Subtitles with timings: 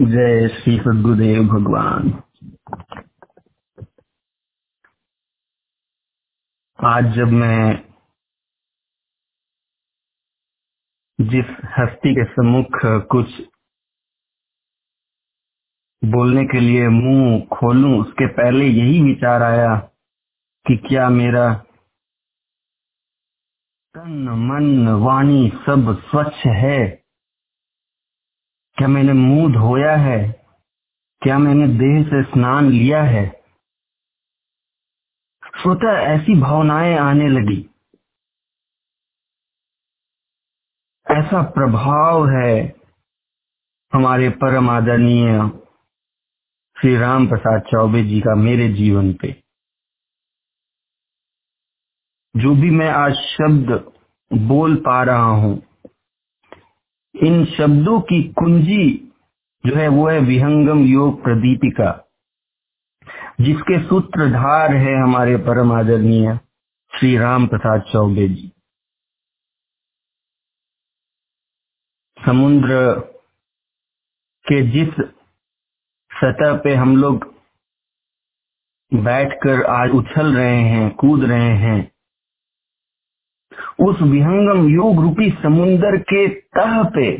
[0.00, 2.08] जय श्री सदगुरुदेव भगवान।
[6.78, 7.76] आज जब मैं
[11.20, 11.46] जिस
[11.78, 13.40] हस्ती के सम्मुख कुछ
[16.04, 19.76] बोलने के लिए मुँह खोलूं, उसके पहले यही विचार आया
[20.66, 21.54] कि क्या मेरा
[23.94, 27.05] तन, मन, वाणी सब स्वच्छ है?
[28.76, 30.18] क्या मैंने मुँह धोया है?
[31.22, 33.26] क्या मैंने देह से स्नान लिया है?
[35.42, 37.58] स्वतः ऐसी भावनाएँ आने लगी।
[41.06, 42.52] ऐसा प्रभाव है
[43.92, 45.38] हमारे परम आदरणीय
[46.76, 49.32] श्री राम प्रसाद चौबे जी का मेरे जीवन पे।
[52.34, 53.72] जो भी मैं आज शब्द
[54.30, 55.54] बोल पा रहा हूँ
[57.16, 58.84] इन शब्दों की कुंजी
[59.64, 61.90] जो है वो है विहंगम योग प्रदीपिका,
[63.40, 66.38] जिसके सूत्रधार है हमारे परम आदरणीय
[66.92, 68.50] श्री राम प्रसाद चौबे जी।
[72.16, 72.78] समुद्र
[74.46, 74.88] के जिस
[76.10, 77.24] सतह पे हम लोग
[78.92, 81.80] बैठकर आज उछल रहे हैं, कूद रहे हैं
[83.78, 87.10] उस विहंगम योग रूपी समुन्दर के तह पे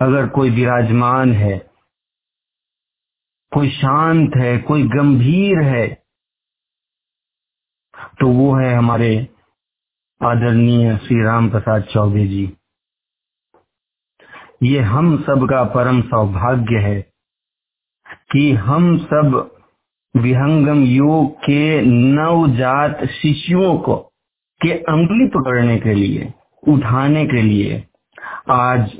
[0.00, 1.56] अगर कोई विराजमान है,
[3.52, 5.86] कोई शांत है, कोई गंभीर है
[8.20, 9.10] तो वो है हमारे
[10.20, 12.44] आदरणीय श्री राम प्रसाद चौबे जी।
[14.62, 17.00] ये हम सब का परम सौभाग्य है
[18.32, 19.36] कि हम सब
[20.14, 24.07] विहंगम योग के नवजात शिशुओं को
[24.60, 27.86] के अंगुली पकड़ने के लिए, उठाने के लिए,
[28.50, 28.96] आज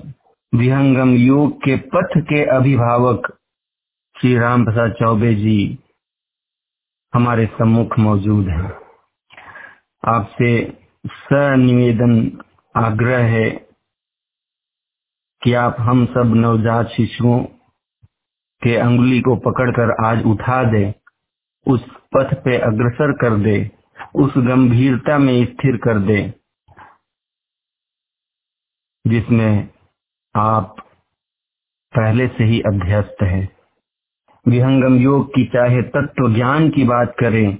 [0.52, 3.26] विहंगम योग के पथ के अभिभावक
[4.16, 5.78] श्री राम प्रसाद चौबे जी
[7.12, 8.70] हमारे सम्मुख मौजूद हैं।
[10.02, 10.50] आपसे
[11.06, 12.14] सनिवेदन
[12.74, 13.48] आग्रह है
[15.42, 17.40] कि आप हम सब नवजात शिशुओं
[18.62, 20.94] के अंगुली को पकड़कर आज उठा दे,
[21.66, 23.58] उस पथ पे अग्रसर कर दे
[24.14, 26.20] उस गंभीरता में स्थिर कर दे,
[29.04, 29.68] जिसमें
[30.34, 30.74] आप
[31.92, 33.48] पहले से ही अभ्यस्त है।
[34.46, 37.58] विहंगम योग की चाहे तत्व ज्ञान की बात करें,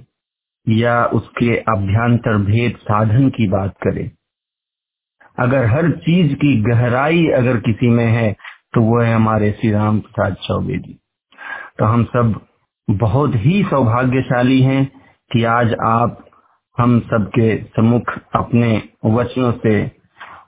[0.67, 4.09] या उसके अभ्यंतर भेद साधन की बात करें।
[5.37, 8.31] अगर हर चीज़ की गहराई अगर किसी में है
[8.73, 10.93] तो वो है हमारे श्री राम प्रसाद चौबे जी।
[11.79, 12.39] तो हम सब
[12.87, 14.85] बहुत ही सौभाग्यशाली हैं
[15.31, 16.25] कि आज आप
[16.79, 18.03] हम सबके सम्मुख
[18.35, 19.91] अपने वचनों से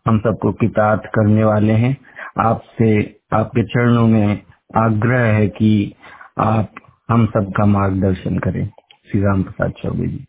[0.08, 1.98] हम सबको किताब करने वाले हैं।
[2.46, 4.42] आपसे, आपके चरणों में
[4.78, 5.94] आग्रह है कि
[6.40, 6.72] आप
[7.10, 8.70] हम सबका मार्गदर्शन करें।
[9.12, 10.26] श्री राम प्रसाद चौबे जी।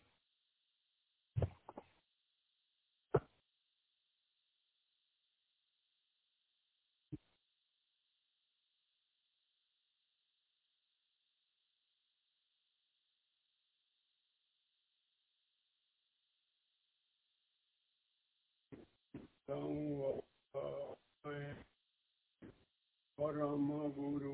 [23.23, 24.33] परम गुरु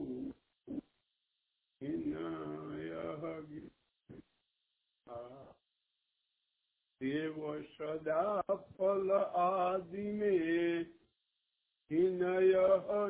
[7.01, 10.81] देव सदा फल आदि में
[11.91, 12.53] हिनय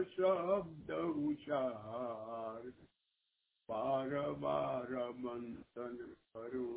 [0.04, 2.70] शब्द उचार
[3.70, 6.68] बार बार मंथन करो।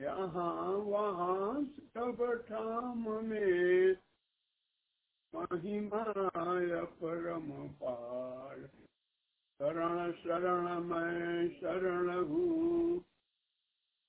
[0.00, 3.96] यहाँ वहाँ सब ठाम में
[5.34, 6.04] महिमा
[6.86, 8.66] परम पार।
[9.58, 13.00] शरण शरण, मैं शरण हूँ,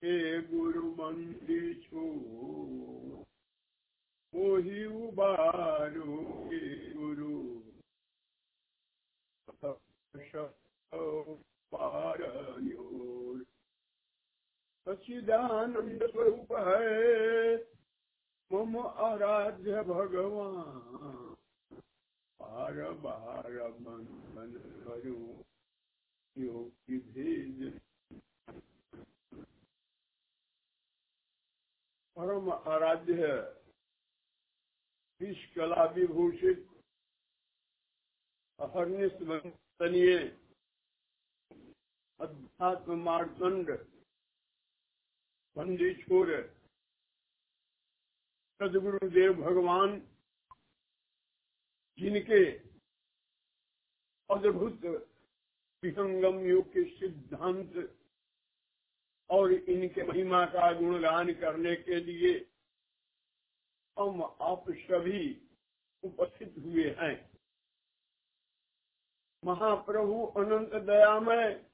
[0.03, 2.03] हे गुरु बंदी छो।
[4.35, 6.59] मोहि उबारो हे
[6.93, 7.59] गुरु।
[11.71, 13.43] पारयोर
[14.85, 17.55] सचिदानंद स्वरूप है।
[18.51, 21.35] मम आराध्य भगवान।
[22.39, 24.51] बार बार बंधन
[24.85, 25.43] करो।
[26.35, 27.79] योगी भेज
[32.17, 33.27] परम आराध्य।
[35.21, 36.67] विष कला विभूषित
[38.59, 39.13] अहर्निश
[42.21, 43.69] अध्यात्म मारदंड
[45.55, 46.31] बंदी छोर
[48.59, 49.99] सदगुरुदेव भगवान,
[51.99, 52.41] जिनके
[54.29, 54.85] अद्भुत
[55.83, 57.97] विहंगम योग के सिद्धांत
[59.29, 62.35] और इनके महिमा का गुणगान करने के लिए
[63.99, 65.23] हम आप सभी
[66.03, 67.31] उपस्थित हुए हैं।
[69.45, 71.68] महाप्रभु अनंत दया दयामय।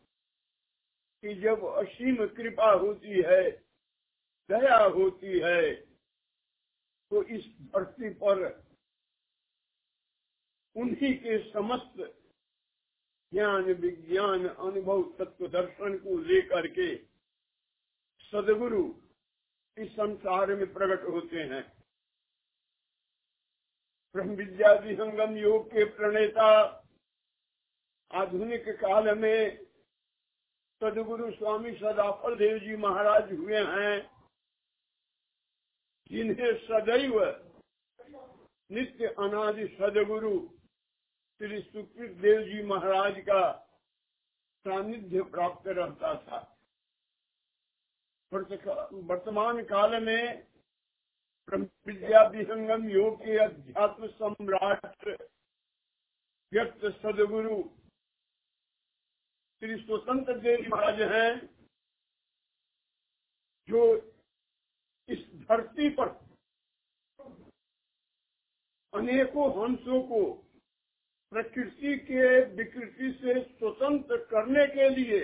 [1.25, 3.43] कि जब असीम कृपा होती है,
[4.49, 5.73] दया होती है
[7.11, 8.43] तो इस धरती पर
[10.75, 11.97] उन्हीं के समस्त
[13.33, 16.95] ज्ञान, विज्ञान, अनुभव, तत्व दर्शन को लेकर के
[18.31, 18.85] सदगुरु
[19.77, 21.65] इस संसार में प्रकट होते हैं।
[24.15, 26.51] ब्रह्म विद्या विहंगम योग के प्रणेता,
[28.11, 29.64] आधुनिक काल में
[30.81, 33.95] सदगुरु स्वामी सदाफल देव जी महाराज हुए हैं,
[36.11, 37.13] जिन्हें सदैव
[38.69, 40.33] नित्य अनादि सदगुरु
[41.41, 43.41] श्री सुकृत देव जी महाराज का
[44.65, 46.39] सानिध्य प्राप्त रहता था।
[48.31, 50.23] वर्तमान काल में
[51.49, 55.07] विद्या विहंगम योग के अध्यात्म सम्राट
[56.51, 57.57] व्यक्त सदगुरु
[59.61, 61.29] श्री स्वतंत्र देव महाराज हैं
[63.67, 63.83] जो
[65.09, 66.09] इस धरती पर
[68.93, 70.21] अनेकों हंसों को
[71.31, 75.23] प्रकृति के विकृति से स्वतंत्र करने के लिए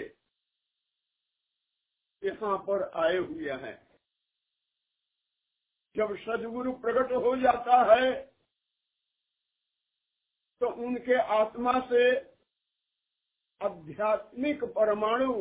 [2.24, 3.78] यहाँ पर आए हुए हैं।
[5.96, 8.12] जब सदगुरु प्रकट हो जाता है
[10.62, 12.04] तो उनके आत्मा से
[13.62, 15.34] आध्यात्मिक परमाणु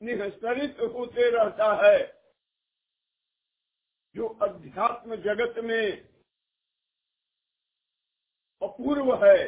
[0.00, 1.98] निहस्तरित होते रहता है।
[4.14, 5.86] जो अध्यात्म जगत में
[8.62, 9.38] अपूर्व है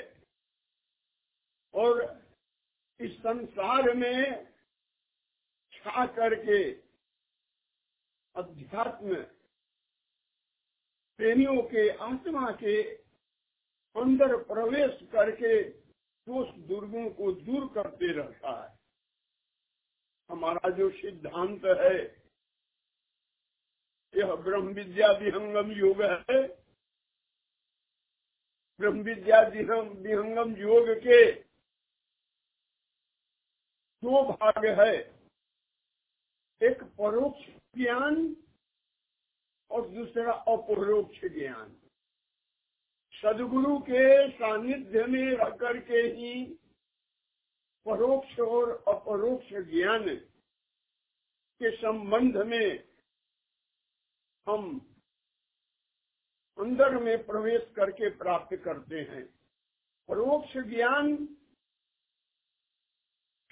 [1.74, 2.02] और
[3.00, 4.46] इस संसार में
[5.72, 6.58] छा करके
[8.34, 9.22] अध्यात्म
[11.18, 12.82] प्रेमियों के आत्मा के
[13.96, 15.52] अंदर प्रवेश करके
[16.28, 18.78] दोष दुर्गुण को दूर करते रहता है।
[20.30, 21.98] हमारा जो सिद्धांत है,
[24.16, 26.48] यह ब्रह्म विद्या विहंगम योग है।
[28.80, 31.32] ब्रह्म विद्या विहंगम योग के
[34.02, 34.94] दो भाग है।
[36.62, 37.46] एक परोक्ष
[37.76, 38.36] ज्ञान
[39.70, 41.85] और दूसरा अपरोक्ष ज्ञान।
[43.22, 46.44] सदगुरु के सानिध्य में रह करके ही
[47.86, 50.16] परोक्ष और अपरोक्ष ज्ञान
[51.60, 52.88] के संबंध में
[54.46, 54.78] हम
[56.58, 59.24] अंदर में प्रवेश करके प्राप्त करते हैं।
[60.08, 61.16] परोक्ष ज्ञान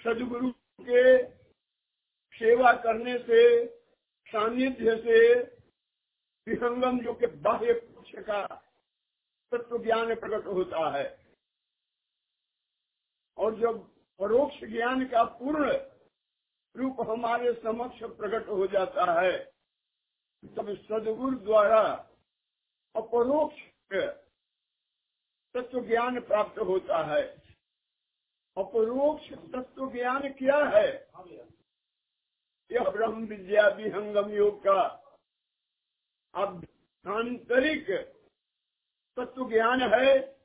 [0.04, 0.50] सदगुरु
[0.80, 1.22] के
[2.34, 3.66] सेवा करने से,
[4.28, 5.42] सानिध्य से,
[6.46, 8.63] विहंगम जो के बाह्य पक्ष का
[9.56, 11.24] तत्व ज्ञान प्रकट होता है।
[13.36, 15.72] और जब परोक्ष ज्ञान का पूर्ण
[16.76, 19.44] रूप हमारे समक्ष प्रकट हो जाता है,
[20.44, 22.10] तब सदगुरु द्वारा
[22.96, 23.62] अपरोक्ष
[25.54, 27.22] तत्व ज्ञान प्राप्त होता है।
[28.56, 31.10] अपरोक्ष तत्व ज्ञान क्या है?
[32.72, 34.80] यह ब्रह्म विद्या विहंगम योग का
[36.34, 38.13] आंतरिक
[39.16, 40.36] तत्व ज्ञान है,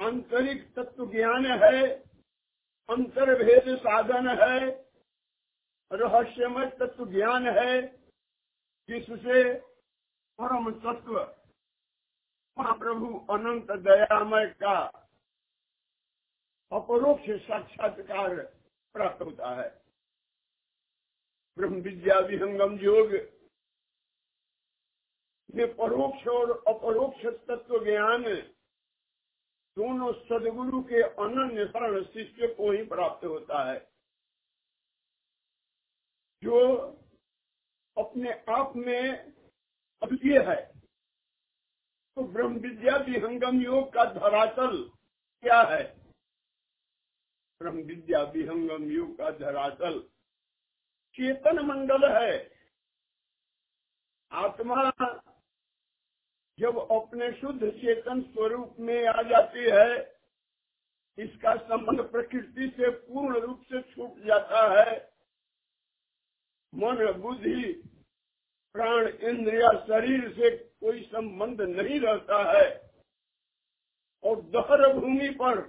[0.00, 1.90] आंतरिक तत्व ज्ञान है,
[2.88, 4.70] अंतर्भेद साधन है,
[5.92, 7.80] रहस्यमय तत्व ज्ञान है,
[8.88, 9.54] जिससे
[10.38, 11.20] परम तत्व,
[12.58, 14.78] महाप्रभु अनंत दयामय का
[16.72, 18.34] अपरोक्ष साक्षात्कार
[18.94, 19.68] प्राप्त होता है।
[21.58, 23.39] ब्रह्म विद्या विहंगम योग
[25.54, 28.24] में परोक्ष और अपरोक्ष तत्व ज्ञान
[29.76, 33.78] दोनों सदगुरु के अनन्य शरण शिष्य को ही प्राप्त होता है।
[36.42, 36.58] जो
[37.96, 39.02] अपने आप में
[40.02, 40.60] अद्वितीय है
[42.16, 44.76] तो ब्रह्म विद्या विहंगम योग का धरातल
[45.44, 45.82] क्या है?
[47.60, 49.98] ब्रह्म विद्या विहंगम योग का धरातल
[51.18, 52.32] चेतन मंडल है।
[54.32, 54.82] आत्मा
[56.60, 60.20] जब अपने शुद्ध चेतन स्वरूप में आ जाती है,
[61.18, 65.12] इसका संबंध प्रकृति से पूर्ण रूप से छूट जाता है।
[66.74, 67.72] मन, बुद्धि,
[68.74, 72.90] प्राण, इंद्रिया, शरीर से कोई संबंध नहीं रहता है।
[74.24, 75.60] और दहर भूमि पर,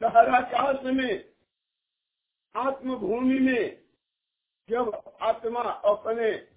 [0.00, 1.34] दहराकाश में
[2.56, 3.84] आत्म भूमि में
[4.68, 6.47] जब आत्मा अपने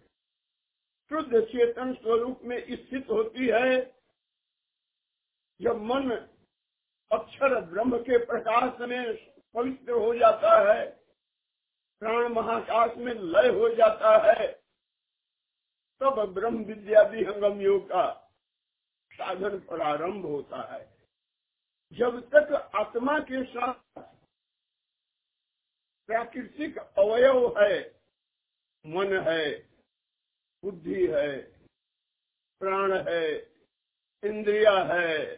[1.12, 3.80] शुद्ध चेतन स्वरूप में स्थित होती है,
[5.62, 6.12] जब मन
[7.12, 9.16] अक्षर ब्रह्म के प्रकाश में
[9.54, 10.86] पवित्र हो जाता है,
[12.00, 14.48] प्राण महाकाश में लय हो जाता है,
[16.02, 18.32] तब ब्रह्म विद्या विहंगम योग का
[19.14, 20.98] साधन प्रारंभ होता है।
[21.92, 24.00] जब तक आत्मा के साथ
[26.10, 28.00] प्राकृतिक अवयव है,
[28.86, 29.71] मन है
[30.64, 31.38] बुद्धि है,
[32.62, 33.36] प्राण है,
[34.24, 35.36] इंद्रिया है,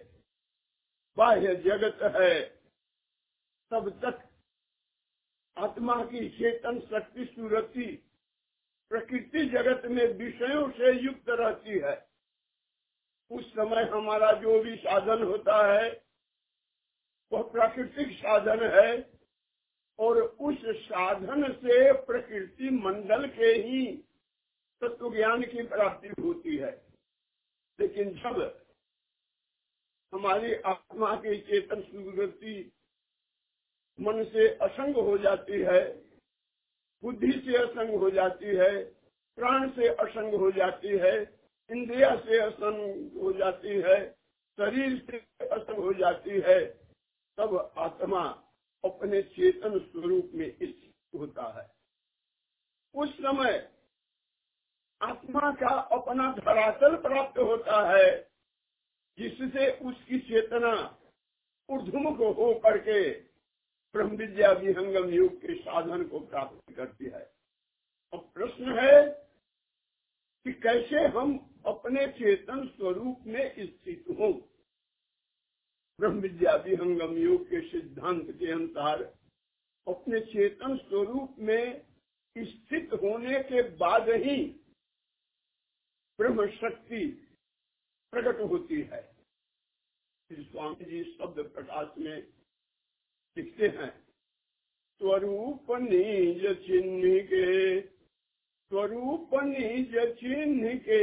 [1.17, 2.39] बाह्य जगत है,
[3.71, 4.29] तब तक
[5.57, 7.85] आत्मा की चेतन शक्ति, सूरती
[8.91, 11.95] प्रकृति जगत में विषयों से युक्त रहती है।
[13.31, 15.89] उस समय हमारा जो भी साधन होता है,
[17.31, 19.11] वह प्राकृतिक साधन है
[19.99, 23.85] और उस साधन से प्रकृति मंडल के ही
[24.83, 26.83] तत्व ज्ञान की प्राप्ति होती है।
[27.79, 28.65] लेकिन जब
[30.13, 32.71] हमारी आत्मा की चेतन सुगति
[34.01, 35.95] मन से असंग हो जाती है,
[37.03, 38.83] बुद्धि से असंग हो जाती है,
[39.35, 41.39] प्राण से असंग हो जाती है,
[41.71, 44.11] इंद्रिया से असंग हो जाती है,
[44.57, 46.65] शरीर से असंग हो जाती है,
[47.37, 48.29] तब आत्मा
[48.85, 51.71] अपने चेतन स्वरूप में स्थित होता है।
[52.95, 53.72] उस समय
[55.03, 58.29] आत्मा का अपना धरातल प्राप्त होता है,
[59.17, 60.99] जिससे उसकी चेतना
[61.69, 63.09] ऊर्धमुख हो करके
[63.95, 67.31] ब्रह्म विद्या विहंगम योग के साधन को प्राप्त करती है।
[68.13, 69.03] अब प्रश्न है
[70.45, 74.33] कि कैसे हम अपने चेतन स्वरूप में स्थित हों?
[75.99, 79.03] ब्रह्म विद्या विहंगम योग के सिद्धांत के अनुसार
[79.87, 81.85] अपने चेतन स्वरूप में
[82.37, 84.62] स्थित होने के बाद ही
[86.23, 87.05] ब्रह्म शक्ति
[88.13, 89.01] प्रकट होती है।
[90.29, 92.17] स्वामी जी शब्द प्रकाश में
[93.37, 93.89] लिखते हैं,
[95.01, 101.01] स्वरूप निज चिन्ह के, स्वरूप निज चिन्ह के,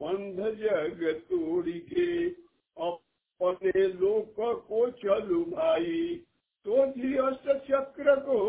[0.00, 2.08] बंध जग तोड़ी के,
[2.76, 4.34] अपने लोक
[4.68, 6.14] को चलू भाई
[6.66, 6.86] तो
[7.68, 8.40] चक्र को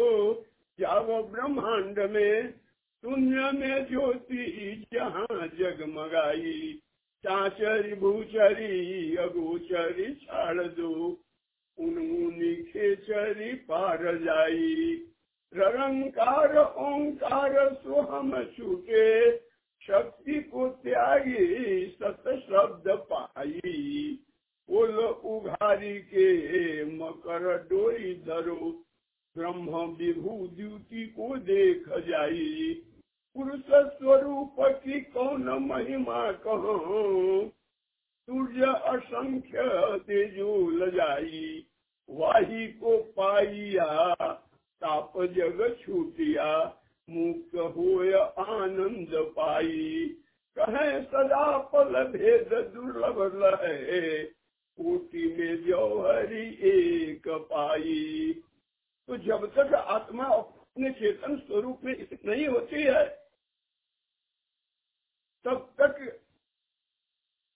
[0.79, 2.58] जाव ब्रह्मांड में।
[3.05, 6.79] शून्य में ज्योति जहाँ जगमगाई।
[7.23, 11.11] चाचरी भूचरी, अगोचरी छाड़ दो।
[12.63, 15.05] खेचरी पार जाई
[15.53, 19.37] रंकार ओंकार, सोहम छूटे।
[19.87, 23.59] शक्ति को त्यागी, सत शब्द पाई।
[24.71, 28.85] बोल उघारी के मकर डोरी धरो।
[29.37, 32.81] ब्रह्म विभू द्युति को देख जाई।
[33.39, 37.51] पुरुष स्वरूप की कौन महिमा कहो?
[38.29, 39.59] सूर्य असंख्य
[39.99, 41.65] तेजो लजाई,
[42.09, 44.15] वाही को पाइया,
[44.81, 50.05] ताप जग छूटिया, मुक्त होय आनंद पाई।
[50.59, 54.23] कहे सदा पल भेद दुर्लभ लहे,
[54.73, 58.41] कोटि में जौहरी एक पाई।
[59.07, 63.18] तो जब तक आत्मा अपने चेतन स्वरूप में स्थित नहीं होती है
[65.45, 66.25] तब तक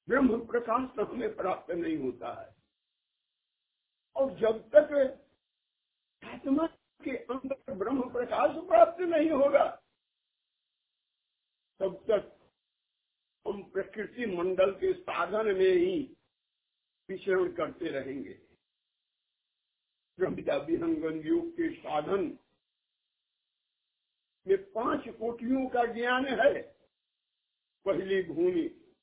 [0.09, 2.55] ब्रह्म प्रकाश तो हमें प्राप्त नहीं होता है।
[4.15, 5.19] और जब तक
[6.23, 6.65] आत्मा
[7.03, 9.65] के अंदर ब्रह्म प्रकाश प्राप्त नहीं होगा,
[11.79, 12.51] तब तक
[13.47, 16.17] हम प्रकृति मंडल के साधन में ही
[17.09, 18.33] विचरण करते रहेंगे।
[20.19, 22.39] ब्रह्मविद्या विहंगन योग के साधन
[24.47, 26.72] में पाँच कोटियों का ज्ञान है।
[27.85, 28.93] पहली भूमि,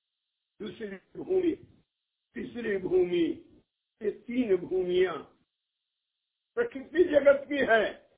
[0.60, 1.52] दूसरी भूमि,
[2.34, 3.44] तीसरी भूमि,
[4.02, 5.12] ये तीन भूमिया
[6.54, 8.10] प्रकृति जगत की है।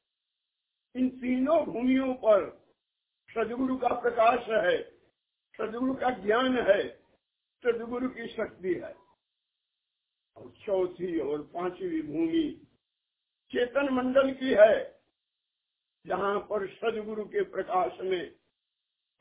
[0.96, 2.62] इन तीनों भूमियों पर
[3.30, 4.82] सदगुरु का प्रकाश है,
[5.58, 6.88] सदगुरु का ज्ञान है,
[7.64, 8.94] सदगुरु की शक्ति है।
[10.36, 12.66] और चौथी और पांचवी भूमि
[13.50, 15.02] चेतन मंडल की है,
[16.06, 18.41] जहाँ पर सदगुरु के प्रकाश में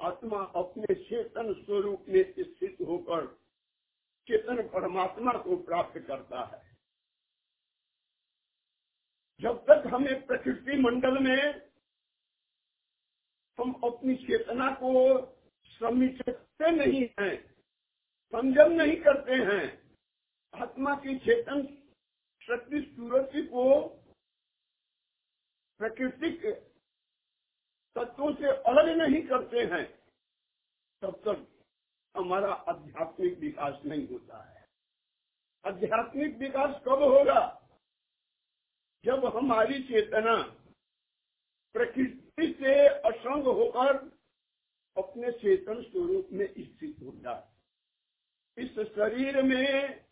[0.01, 3.25] आत्मा अपने चेतन स्वरूप में स्थित होकर
[4.27, 6.69] चेतन परमात्मा को प्राप्त करता है।
[9.41, 11.61] जब तक हमें प्रकृति मंडल में
[13.59, 14.91] हम अपनी चेतना को
[15.71, 17.35] समिटते नहीं हैं,
[18.33, 19.65] संयम नहीं करते हैं,
[20.53, 21.63] आत्मा की चेतन
[22.41, 23.63] शक्ति, सूरज को
[25.79, 26.45] प्राकृतिक
[27.95, 29.85] तत्वों से अलग नहीं करते हैं,
[31.01, 31.47] तब तक
[32.17, 34.69] हमारा आध्यात्मिक विकास नहीं होता है।
[35.65, 37.69] आध्यात्मिक विकास कब होगा?
[39.05, 40.35] जब हमारी चेतना
[41.73, 43.97] प्रकृति से असंग होकर
[44.97, 47.47] अपने चेतन स्वरूप में स्थित हो जाए।
[48.57, 50.05] इस शरीर में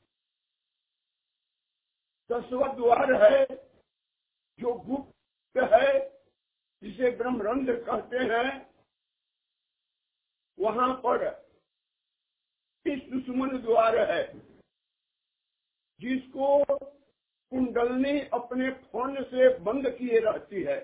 [2.31, 3.45] दसवा द्वार है,
[4.59, 6.18] जो गुप्त है
[6.83, 8.49] जिसे ब्रह्मरंध्र कहते हैं,
[10.57, 11.25] वहाँ पर
[12.85, 14.23] इस दुश्मन द्वार है,
[15.99, 16.63] जिसको
[17.51, 20.79] कुंडलनी अपने फ़ोन से बंद किए रहती है।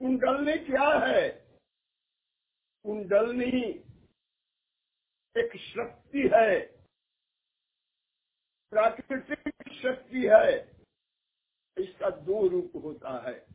[0.00, 1.28] कुंडलनी क्या है?
[2.84, 3.62] कुंडलनी
[5.36, 6.60] एक शक्ति है,
[8.72, 10.52] प्राकृतिक शक्ति है,
[11.76, 13.53] इसका दो रूप होता है।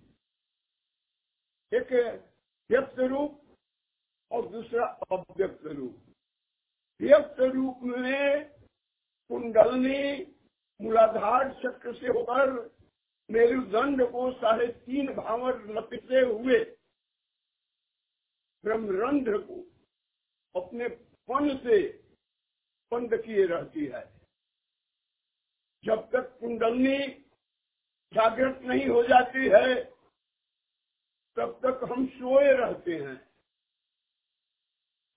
[1.72, 1.92] एक
[2.70, 3.42] व्यक्त रूप
[4.32, 5.96] और दूसरा अव्यक्त रूप।
[7.02, 8.50] व्यक्त रूप में
[9.32, 10.02] कुंडलनी
[10.80, 12.52] मूलाधार चक्र से होकर
[13.30, 16.60] मेरुदंड को साढ़े तीन भावर लपटे हुए
[18.64, 19.62] ब्रह्मरंध्र को
[20.56, 20.88] अपने
[21.30, 21.78] पन से
[22.92, 24.04] बंद किए रहती है।
[25.84, 26.98] जब तक कुंडलनी
[28.14, 29.99] जागृत नहीं हो जाती है
[31.40, 33.32] तब तक हम सोए रहते हैं।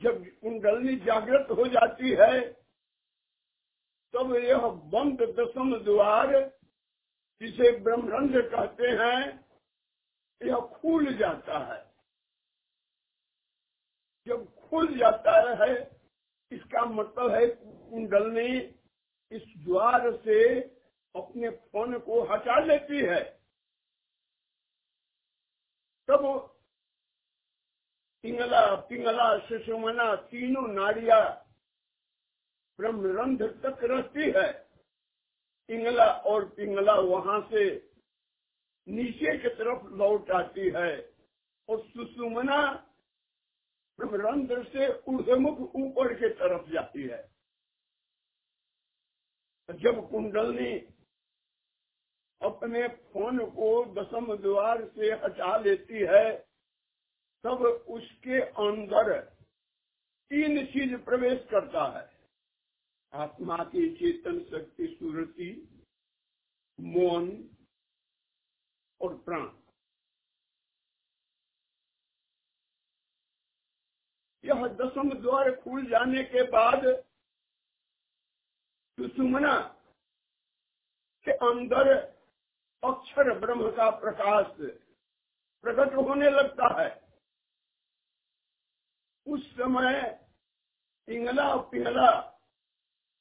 [0.02, 2.52] जब कुंडलनी जागृत हो जाती है,
[4.12, 6.58] तब यह बंद दसम द्वार,
[7.40, 9.48] जिसे ब्रह्मरंध्र कहते हैं,
[10.42, 11.94] यह खुल जाता है।
[14.26, 16.00] जब खुल जाता है,
[16.52, 17.46] इसका मतलब है
[17.90, 18.74] कुंडलनी
[19.32, 20.60] इस द्वार से
[21.16, 23.41] अपने फ़ोन को हटा लेती है।
[26.12, 26.24] तब
[28.24, 31.20] पिंगला पिंगला सुषमना तीनों नाड़िया
[32.78, 34.50] ब्रह्मरंध्र तक रहती है
[35.68, 37.64] पिंगला और पिंगला वहाँ से
[38.86, 40.90] नीचे की तरफ़ लौट आती है
[41.68, 42.60] और सुषुमना
[43.98, 47.22] ब्रह्मरंध्र से ऊर्धमुख ऊपर के तरफ़ जाती है
[49.68, 50.72] जब कुंडलनी
[52.42, 56.38] अपने फ़ोन को दसम द्वार से हटा लेती है,
[57.44, 59.20] तब उसके अंदर
[60.30, 62.10] तीन चीज़ प्रवेश करता है।
[63.12, 65.50] आत्मा की चेतन शक्ति सुरति
[66.80, 67.28] मौन
[69.00, 69.48] और प्राण।
[74.44, 76.86] यह दसम द्वार खुल जाने के बाद
[78.98, 79.56] सुषुमना
[81.26, 82.11] के अंदर
[82.82, 84.46] अक्षर ब्रह्म का प्रकाश
[85.64, 86.88] प्रकट होने लगता है।
[89.26, 90.00] उस समय
[91.08, 92.10] पिंगला और पिंगला,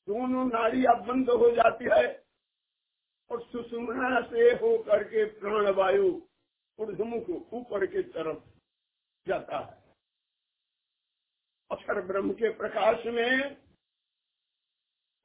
[0.08, 2.08] दोनों नाड़ियाँ बंद हो जाती है
[3.32, 6.10] और सुषुमना से हो करके प्राण वायु
[6.80, 8.40] ऊर्धमुख ऊपर की तरफ़
[9.28, 9.80] जाता है।
[11.72, 13.58] अक्षर ब्रह्म के प्रकाश में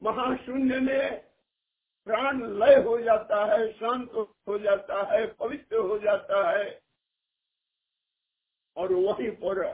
[0.03, 1.25] महाशून्य में
[2.07, 4.13] प्राण लय हो जाता है, शांत
[4.49, 6.83] हो जाता है, पवित्र हो जाता है।
[8.77, 9.73] और वहीं पर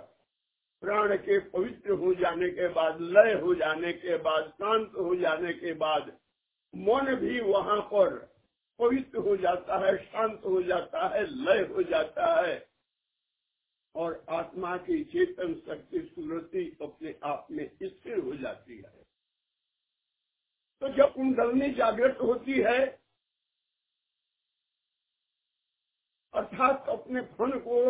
[0.80, 5.52] प्राण के पवित्र हो जाने के बाद, लय हो जाने के बाद, शांत हो जाने
[5.52, 6.18] के बाद,
[6.76, 8.34] मन भी वहाँ पर
[8.78, 12.68] पवित्र हो जाता है, शांत हो जाता है, लय हो जाता है।
[13.94, 19.01] और आत्मा की चेतन शक्ति, सुरति अपने आप में स्थिर हो जाती है।
[20.82, 22.78] तो जब कुंडलनी जागृत होती है,
[26.34, 27.82] अर्थात अपने फन को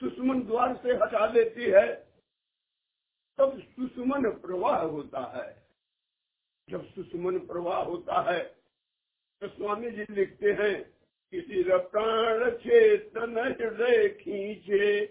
[0.00, 1.86] दुश्मन द्वार से हटा लेती है,
[3.38, 5.48] तब सुषुमन प्रवाह होता है।
[6.68, 8.42] जब सुषुमन प्रवाह होता है
[9.42, 10.74] तो स्वामी जी लिखते हैं
[11.32, 15.04] किसी प्राण चेतन हृदय खींचे,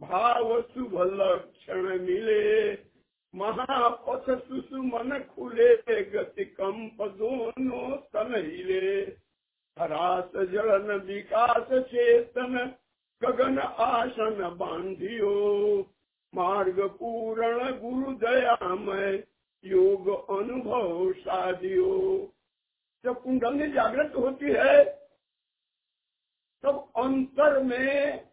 [0.00, 2.87] भाव शुभ लक्षण मिले।
[3.34, 9.00] महापथ सुषुमन खुले गति कंप दोनों तन हिले
[9.76, 12.56] हरास जलन विकास चेतन
[13.22, 15.36] गगन आसन बांधियो
[16.32, 19.22] मार्ग पूर्ण गुरु दया दयामय
[19.64, 21.94] योग अनुभव साधियो
[23.04, 24.84] जब कुंडली जागृत होती है,
[26.64, 28.27] तब अंतर में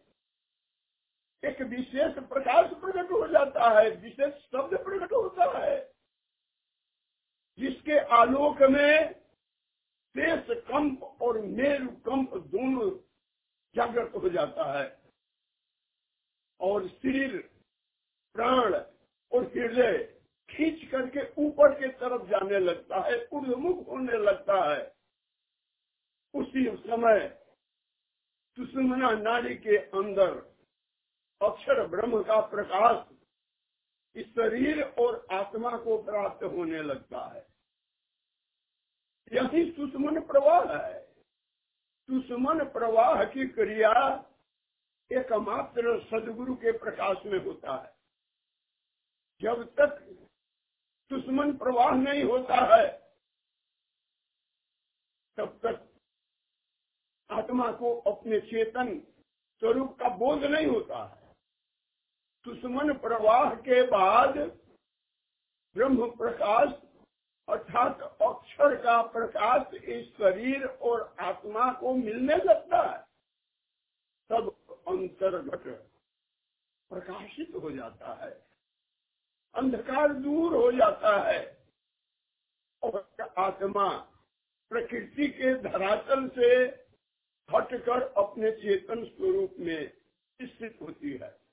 [1.46, 5.92] एक विशेष प्रकाश प्रकट हो जाता है, विशेष शब्द प्रकट होता है,
[7.58, 9.14] जिसके आलोक में
[10.16, 12.90] देश कंप और मेरु कंप दोनों
[13.74, 15.02] जागृत हो जाता है।
[16.60, 17.50] और शरीर,
[18.34, 18.74] प्राण
[19.32, 24.94] और हृदय खींच करके ऊपर के तरफ़ जाने लगता है उर्मुख होने लगता है।
[26.34, 27.28] उसी समय
[28.56, 30.45] सुषमना नारी के अंदर
[31.42, 33.06] अक्षर ब्रह्म का प्रकाश
[34.16, 37.46] इस शरीर और आत्मा को प्राप्त होने लगता है।
[39.32, 41.06] यही सुषमन प्रवाह है।
[42.10, 43.92] सुषमन प्रवाह की क्रिया
[45.12, 47.94] एकमात्र सदगुरु के प्रकाश में होता है।
[49.40, 50.02] जब तक
[51.10, 53.14] दुश्मन प्रवाह नहीं होता है,
[55.36, 56.00] तब तक
[57.30, 59.00] आत्मा को अपने चेतन
[59.60, 61.25] स्वरूप का बोध नहीं होता है।
[62.46, 64.36] दुश्मन प्रवाह के बाद
[65.76, 66.68] ब्रह्म प्रकाश
[67.48, 72.98] अर्थात अक्षर का प्रकाश इस शरीर और आत्मा को मिलने लगता है,
[74.30, 74.48] तब
[74.88, 75.64] अंतर्गत
[76.90, 78.30] प्रकाशित हो जाता है,
[79.54, 81.40] अंधकार दूर हो जाता है
[82.82, 83.06] और
[83.38, 83.88] आत्मा
[84.70, 86.52] प्रकृति के धरातल से
[87.48, 89.92] हटकर अपने चेतन स्वरूप में
[90.40, 91.45] स्थित होती है।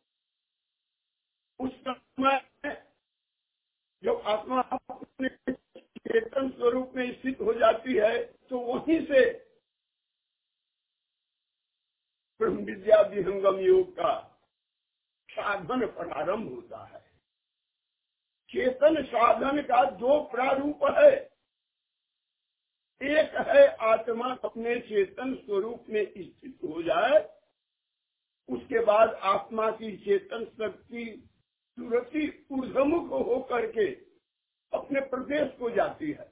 [1.60, 2.40] उस समय
[4.04, 9.22] जब आत्मा अपने चेतन स्वरूप में स्थित हो जाती है तो वहीं से
[12.40, 14.14] ब्रह्म विद्या विहंगम योग का
[15.30, 17.02] साधन प्रारंभ होता है।
[18.50, 21.12] चेतन साधन का दो प्रारूप है।
[23.02, 27.20] एक है आत्मा अपने चेतन स्वरूप में स्थित हो जाए,
[28.50, 31.06] उसके बाद आत्मा की चेतन शक्ति
[31.78, 33.88] सुरति ऊर्धमुख होकर के
[34.74, 36.32] अपने प्रदेश को जाती है।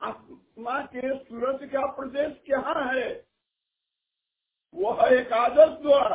[0.00, 2.60] आत्मा के सूरज का प्रदेश क्या
[2.92, 3.08] है?
[4.74, 6.14] वह एक आदर्श द्वार।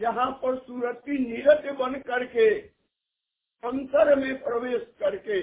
[0.00, 2.48] यहाँ पर सूरती नीरज बन करके,
[3.62, 5.40] अंतर में प्रवेश करके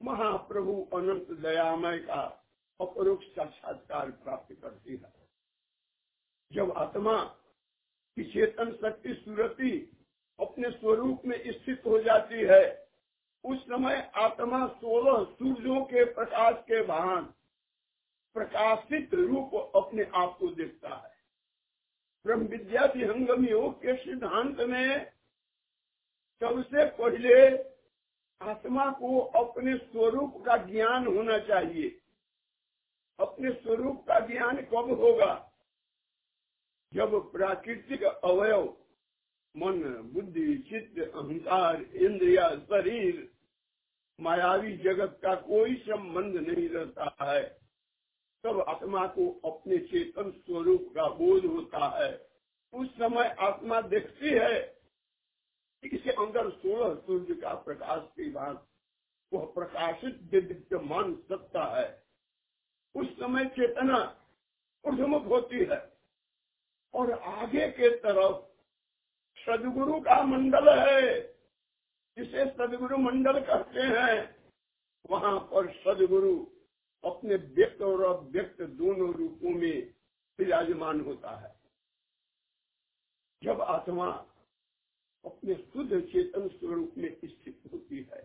[0.00, 2.22] महाप्रभु अनंत दयामय का
[2.80, 5.12] अपरोक्ष साक्षात्कार प्राप्त करती है।
[6.50, 7.16] जब आत्मा
[8.16, 9.98] की चेतन शक्ति सुरति
[10.46, 12.88] अपने स्वरूप में स्थित हो जाती है।
[13.44, 17.34] उस समय आत्मा सोलह सूर्यों के प्रकाश के भान
[18.34, 21.12] प्रकाशित रूप अपने आप को देखता है।
[22.26, 25.12] ब्रह्म विद्या विहंगम योग के सिद्धांत में
[26.40, 27.58] सबसे पहले
[28.42, 31.98] आत्मा को अपने स्वरूप का ज्ञान होना चाहिए।
[33.20, 35.52] अपने स्वरूप का ज्ञान कब होगा?
[36.94, 38.81] जब प्राकृतिक अवयव
[39.56, 39.82] मन
[40.14, 43.30] बुद्धि चित्त अहंकार इंद्रिया शरीर,
[44.20, 47.42] मायावी जगत का कोई संबंध नहीं रहता है।
[48.44, 52.12] तब आत्मा को अपने चेतन स्वरूप का बोध होता है।
[52.72, 54.60] उस समय आत्मा देखती है
[55.82, 58.66] इसके अंदर सोलह सूर्य का प्रकाश के बाद
[59.32, 62.04] वह प्रकाशित विद्यमान सत्ता है।
[62.94, 63.98] उस समय चेतना
[64.84, 65.80] उर्धमुख होती है
[66.94, 68.51] और आगे के तरफ़
[69.46, 71.20] सदगुरु का मंडल है,
[72.16, 74.36] जिसे सदगुरु मंडल कहते हैं,
[75.10, 76.46] वहाँ पर सदगुरु
[77.04, 79.94] अपने व्यक्त और अव्यक्त दोनों रूपों में
[80.38, 81.54] विराजमान होता है।
[83.42, 84.06] जब आत्मा
[85.24, 88.22] अपने शुद्ध चेतन स्वरूप में स्थित होती है,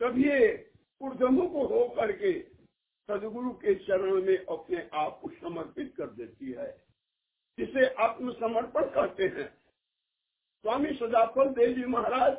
[0.00, 0.70] तब ये
[1.02, 2.42] ऊर्धमुख हो करके
[3.08, 6.84] सदगुरु के चरण में अपने आप को समर्पित कर देती है,
[7.58, 9.53] जिसे आत्मसमर्पण कहते हैं।
[10.64, 12.32] स्वामी सदाफल देव जी महाराज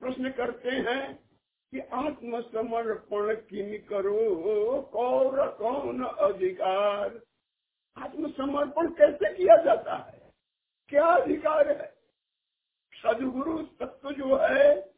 [0.00, 1.28] प्रश्न करते हैं
[1.70, 4.82] कि आत्मसमर्पण किन करो?
[4.82, 7.20] कौर कौन अधिकार?
[7.96, 10.32] आत्मसमर्पण कैसे किया जाता है?
[10.88, 11.94] क्या अधिकार है?
[12.94, 14.94] सदगुरु तत्व जो है,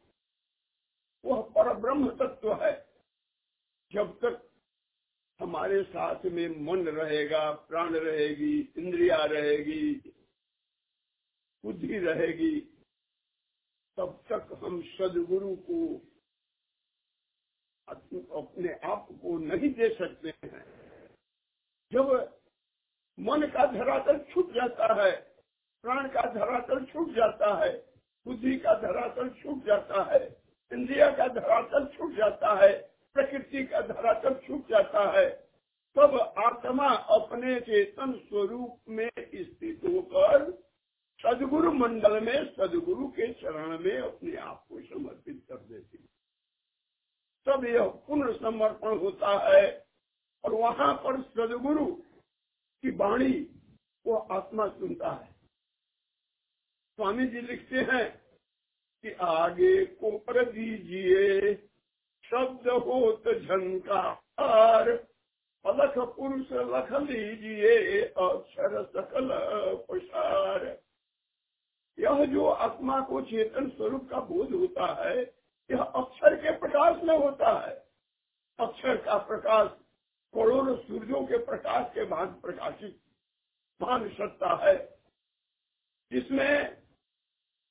[1.25, 2.87] वह पर ब्रह्म तत्व है।
[3.91, 4.49] जब तक
[5.39, 10.11] हमारे साथ में मन रहेगा, प्राण रहेगी, इंद्रिया रहेगी
[11.65, 12.59] बुद्धि रहेगी,
[13.97, 15.77] तब तक हम सदगुरु को
[18.37, 20.63] अपने आप को नहीं दे सकते हैं।
[21.91, 22.11] जब
[23.19, 25.11] मन का धरातल छूट जाता है,
[25.83, 27.71] प्राण का धरातल छूट जाता है,
[28.25, 30.37] बुद्धि का धरातल छूट जाता है,
[30.71, 32.71] इंद्रिया का धरातल छूट जाता है,
[33.13, 35.29] प्रकृति का धरातल छूट जाता है,
[35.95, 40.64] तब आत्मा अपने चेतन स्वरूप में स्थित होकर
[41.25, 45.97] सदगुरु मंडल में, सदगुरु के चरण में अपने आप को समर्पित कर देती
[47.47, 49.65] तब यह पुनः समर्पण होता है
[50.43, 53.33] और वहाँ पर सदगुरु की वाणी
[54.05, 55.33] वो आत्मा सुनता है।
[56.99, 58.05] स्वामी जी लिखते हैं
[59.03, 61.53] कि आगे को कर दीजिए,
[62.23, 64.89] शब्द हो तो झनकार
[65.65, 69.29] अलख पुरुष लख लीजिए, अक्षर सकल
[69.87, 70.84] प्रसार।
[71.99, 75.21] यह जो आत्मा को चेतन स्वरूप का बोध होता है,
[75.71, 77.85] यह अक्षर के प्रकाश में होता है।
[78.59, 79.69] अक्षर का प्रकाश
[80.35, 83.01] करोड़ों सूर्यों के प्रकाश के बाद प्रकाशित
[83.81, 84.99] मान सकता है।
[86.11, 86.81] जिसमें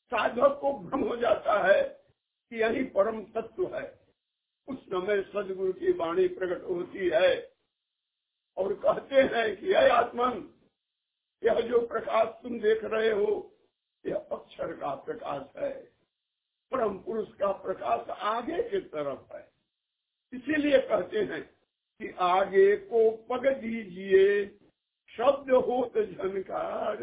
[0.04, 1.82] साधक को भ्रम हो जाता है
[2.50, 4.00] कि यही परम तत्व है।
[4.68, 7.52] उस समय सदगुरु की वाणी प्रकट होती है
[8.56, 10.54] और कहते हैं कि यह आत्मन,
[11.44, 13.53] यह जो प्रकाश तुम देख रहे हो
[14.04, 15.72] यह अक्षर का प्रकाश है
[16.72, 19.46] परम पुरुष का प्रकाश आगे की तरफ़ है
[20.32, 21.42] इसीलिए कहते हैं
[22.00, 24.24] कि आगे को पग दीजिए
[25.10, 27.02] शब्द हो तो झनकार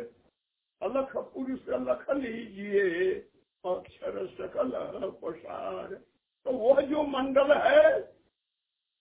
[0.81, 3.11] अलख पुरुष लख लीजिए
[3.63, 4.71] अक्षर सकल
[5.21, 5.93] प्रसार
[6.45, 7.99] तो वह जो मंडल है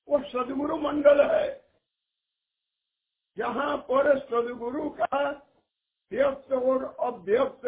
[0.09, 1.49] वो सदगुरु मंडल है
[3.37, 5.23] जहाँ पर सदगुरु का
[6.13, 7.67] व्यक्त और अव्यक्त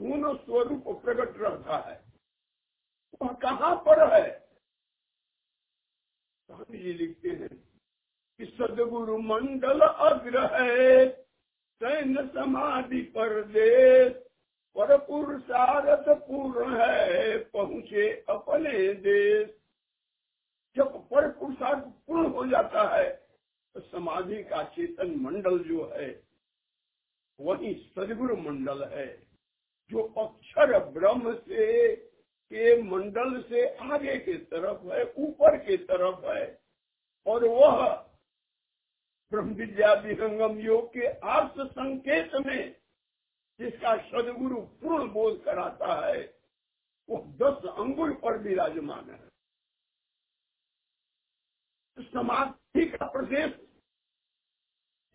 [0.00, 2.00] दोनों स्वरूप प्रकट रहता है।
[3.22, 4.30] वह कहाँ पर है?
[6.48, 7.56] स्वामी जी लिखते हैं,
[8.40, 11.08] कि सदगुरु मंडल अग्र है,
[11.80, 14.12] सैन्य समाधि पर देश
[14.76, 19.48] पर पुरुषारथ पूर्ण है, पहुँचे अपने देश।
[20.76, 23.08] जब पर पुरुषार्थ पूर्ण हो जाता है
[23.74, 26.10] तो समाधि का चेतन मंडल जो है
[27.40, 29.06] वही सदगुरु मंडल है,
[29.90, 31.96] जो अक्षर ब्रह्म से
[32.52, 36.60] के मंडल से आगे की तरफ़ है, ऊपर की तरफ़ है,
[37.26, 37.94] और वह
[39.32, 42.76] ब्रह्म विद्या विहंगम योग के अर्थ संकेत में
[43.60, 46.22] जिसका सदगुरु पूर्ण बोध कराता है,
[47.08, 49.30] वो दस अंगुल पर विराजमान है।
[51.98, 53.52] समाधि का प्रदेश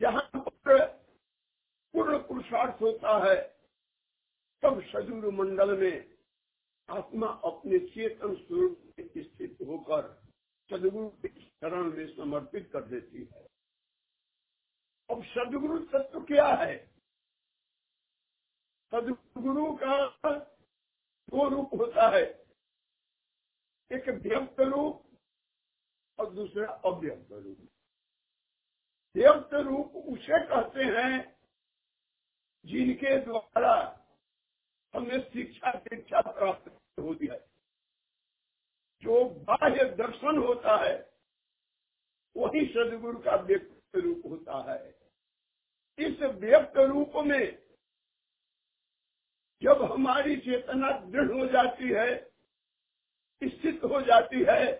[0.01, 0.96] जहाँ पर
[1.97, 3.35] पूर्ण पुरुषार्थ होता है,
[4.63, 6.15] तब सदगुरु मंडल में
[6.89, 10.03] आत्मा अपने चेतन स्वरूप में स्थित होकर
[10.69, 13.45] सदगुरु के चरण में समर्पित कर देती है।
[15.09, 16.77] अब सदगुरु तत्व क्या है?
[18.91, 19.95] सदगुरु का
[21.29, 22.23] दो रूप होता है,
[23.91, 25.03] एक व्यक्त रूप
[26.19, 27.67] और दूसरा अव्यक्त रूप।
[29.15, 31.36] व्यक्त रूप उसे कहते हैं
[32.67, 33.75] जिनके द्वारा
[34.93, 37.39] हमें शिक्षा दीक्षा प्राप्त होती है।
[39.03, 40.95] जो बाह्य दर्शन होता है,
[42.35, 44.95] वही सदगुरु का व्यक्त रूप होता है।
[45.99, 47.45] इस व्यक्त रूप में
[49.61, 52.09] जब हमारी चेतना दृढ़ हो जाती है,
[53.41, 54.73] स्थित हो जाती है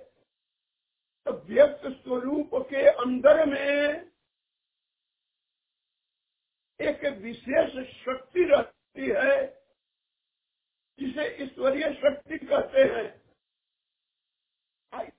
[1.26, 4.12] तो व्यक्त स्वरूप के अंदर में
[6.80, 9.48] एक विशेष शक्ति रहती है,
[11.00, 13.28] जिसे ईश्वरीय शक्ति कहते हैं।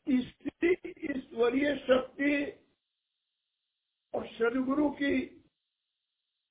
[0.09, 0.73] इसी
[1.13, 2.35] ईश्वरीय शक्ति
[4.15, 5.15] और सदगुरु की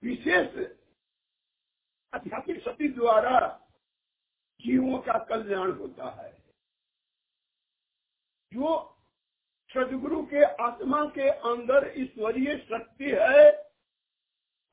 [0.04, 0.58] विशेष
[2.14, 3.40] आध्यात्मिक शक्ति द्वारा
[4.62, 6.32] जीवों का कल्याण होता है।
[8.54, 8.98] जो
[9.70, 13.67] सदगुरु के आत्मा के अंदर ईश्वरीय शक्ति है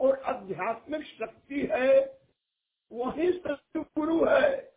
[0.01, 2.21] और आध्यात्मिक शक्ति है,
[2.93, 4.71] वही सदगुरु है।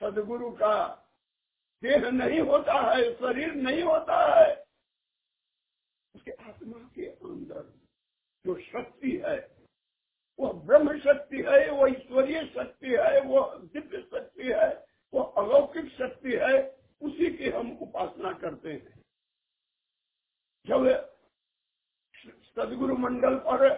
[0.00, 0.74] सदगुरु का
[1.82, 4.64] देह नहीं होता है, शरीर नहीं होता है।
[6.14, 7.72] उसके आत्मा के अंदर
[8.46, 9.54] जो शक्ति है
[10.38, 16.32] वह ब्रह्म शक्ति है, वो ईश्वरीय शक्ति है, वो दिव्य शक्ति है, वो अलौकिक शक्ति
[16.32, 19.02] है, उसी की हम उपासना करते हैं।
[20.66, 21.13] जब
[22.56, 23.68] सदगुरु मंडल पर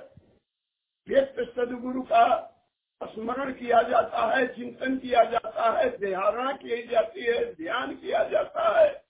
[1.08, 2.52] व्यक्त सदगुरु का
[3.02, 8.80] स्मरण किया जाता है, चिंतन किया जाता है ध्यारणा की जाती है, ध्यान किया जाता
[8.80, 9.04] है।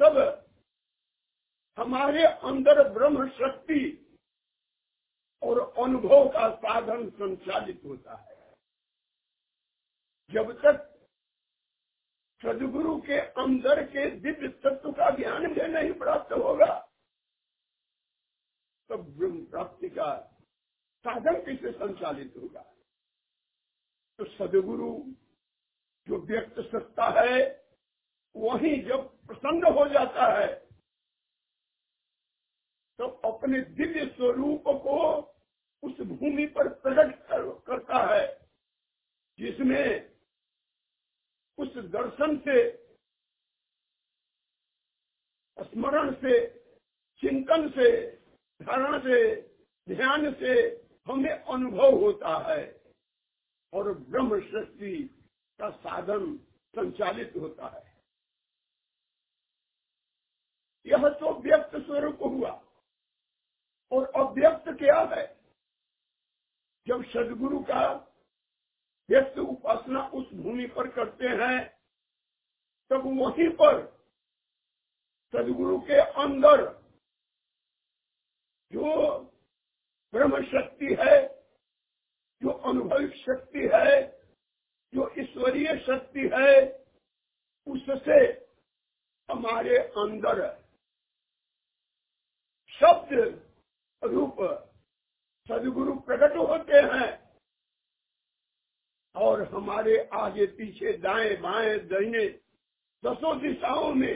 [0.00, 0.46] तब
[1.78, 4.16] हमारे अंदर ब्रह्म शक्ति
[5.42, 8.54] और अनुभव का साधन संचालित होता है।
[10.30, 10.94] जब तक
[12.42, 16.87] सदगुरु के अंदर के दिव्य तत्व का ज्ञान भी नहीं प्राप्त होगा
[18.90, 20.14] प्राप्ति का
[21.04, 22.60] साधन कैसे संचालित होगा?
[24.18, 24.92] तो सदगुरु
[26.06, 27.40] जो व्यक्त सत्ता है
[28.36, 30.46] वही जब प्रसन्न हो जाता है
[32.98, 34.98] तो अपने दिव्य स्वरूप को
[35.82, 38.26] उस भूमि पर प्रकट कर, करता है
[39.38, 40.12] जिसमें
[41.58, 42.58] उस दर्शन से
[45.58, 46.46] स्मरण से
[47.22, 48.17] चिंतन से
[48.62, 49.40] धारण से,
[49.88, 50.52] ध्यान से
[51.08, 52.80] हमें अनुभव होता है
[53.72, 55.24] और ब्रह्म शक्ति
[55.60, 56.36] का साधन
[56.76, 58.04] संचालित होता है।
[60.86, 62.50] यह तो व्यक्त स्वरूप हुआ
[63.92, 65.40] और अव्यक्त क्या है।
[66.86, 67.94] जब सदगुरु का
[69.10, 71.78] व्यक्त उपासना उस भूमि पर करते हैं,
[72.90, 73.86] तब वहीं पर
[75.32, 76.77] सदगुरु के अंदर
[78.72, 79.18] जो
[80.12, 81.16] ब्रह्म शक्ति है,
[82.40, 84.00] जो अनुभविक शक्ति है,
[84.92, 86.54] जो ईश्वरीय शक्ति है,
[87.66, 88.20] उससे
[89.28, 90.40] हमारे अंदर
[92.72, 93.12] शब्द
[94.02, 94.36] रूप
[95.48, 97.08] सदगुरु प्रकट होते हैं
[99.14, 102.26] और हमारे आगे पीछे दाएँ बाएँ दहीने
[103.02, 104.08] दसों दिशाओं में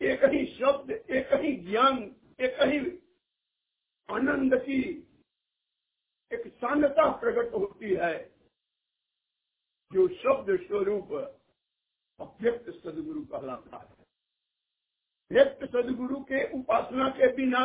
[0.00, 1.98] एक ही शब्द, एक ही ज्ञान,
[2.40, 2.78] एक ही
[4.10, 4.82] आनंद की
[6.32, 8.34] एक शांतता प्रकट होती है,
[9.92, 11.12] जो शब्द स्वरूप
[12.20, 14.04] अव्यक्त सदगुरु कहलाता है।
[15.32, 17.64] व्यक्त सदगुरु के उपासना के बिना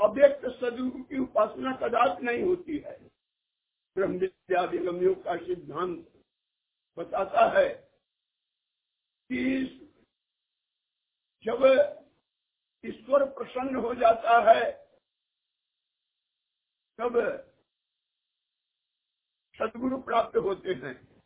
[0.00, 3.04] अव्यक्त सदगुरु की उपासना कदाच नहीं होती है।
[3.96, 4.66] ब्रह्म विद्या
[5.22, 6.24] का सिद्धांत
[6.98, 7.68] बताता है
[9.30, 9.64] कि
[11.44, 11.60] जब
[12.84, 14.84] ईश्वर प्रसन्न हो जाता है।
[16.98, 17.12] तब
[19.58, 21.22] सदगुरु प्राप्त होते हैं।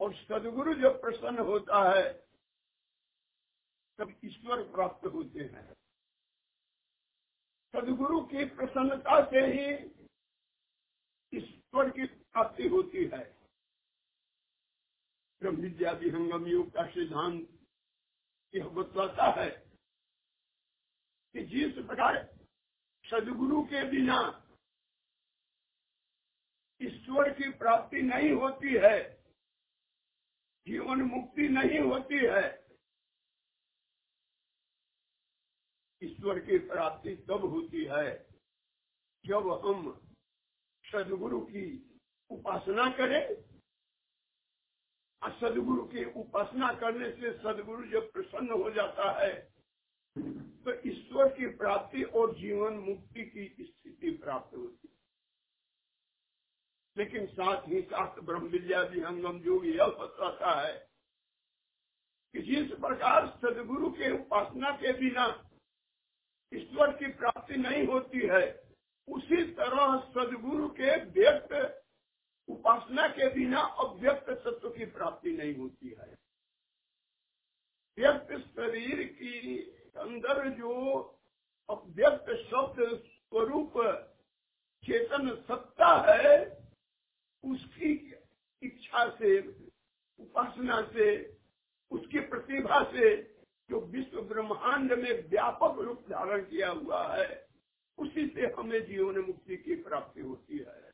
[0.00, 2.28] और सदगुरु जब प्रसन्न होता है,
[3.98, 5.72] तब ईश्वर प्राप्त होते हैं।
[7.72, 9.90] सदगुरु की प्रसन्नता से ही
[11.34, 13.36] ईश्वर की प्राप्ति होती है।
[15.40, 17.48] ब्रह्म विद्या विहंगम योग का सिद्धांत
[18.54, 19.65] यह बतलाता है।
[21.36, 22.16] कि जिस प्रकार
[23.04, 24.18] सदगुरु के बिना
[26.82, 29.24] ईश्वर की प्राप्ति नहीं होती है।
[30.66, 32.68] जीवन मुक्ति नहीं होती है।
[36.02, 38.26] ईश्वर की प्राप्ति तब होती है
[39.26, 39.92] जब हम
[40.84, 41.66] सदगुरु की
[42.30, 43.24] उपासना करें।
[45.22, 49.55] और सदगुरु की उपासना करने से सदगुरु जब प्रसन्न हो जाता है
[50.18, 54.96] तो ईश्वर की प्राप्ति और जीवन मुक्ति की स्थिति प्राप्त होती है।
[56.96, 60.88] लेकिन साथ ही साथ ब्रह्म विद्या विहंगम जो यह बताता है
[62.32, 65.50] कि जिस प्रकार सदगुरु के उपासना के बिना
[66.54, 68.74] ईश्वर की प्राप्ति नहीं होती है,
[69.08, 71.82] उसी तरह सदगुरु के व्यक्त
[72.48, 76.14] उपासना के बिना अव्यक्त तत्व की प्राप्ति नहीं होती है।
[77.98, 80.98] व्यक्त शरीर की अंदर जो
[81.68, 83.72] अव्यक्त शब्द स्वरूप
[84.84, 86.58] चेतन सत्ता है,
[87.44, 88.14] उसकी
[88.62, 89.38] इच्छा से,
[90.20, 91.36] उपासना से,
[91.90, 93.22] उसकी प्रतिभा से
[93.70, 97.46] जो विश्व ब्रह्मांड में व्यापक रूप धारण किया हुआ है,
[97.98, 100.90] उसी से हमें जीवन मुक्ति की प्राप्ति होती है।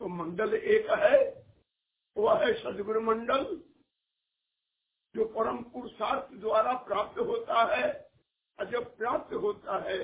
[0.00, 1.46] तो मंडल एक है,
[2.16, 3.62] वह है सदगुरु मंडल।
[5.18, 7.86] जो परम पुरुषार्थ द्वारा प्राप्त होता है
[8.58, 9.98] और जब प्राप्त होता है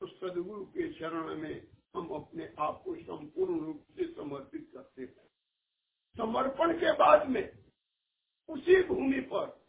[0.00, 5.26] तो सदगुरु के शरण में हम अपने आप को संपूर्ण रूप से समर्पित करते हैं।
[6.16, 7.42] समर्पण के बाद में
[8.48, 9.64] उसी भूमि पर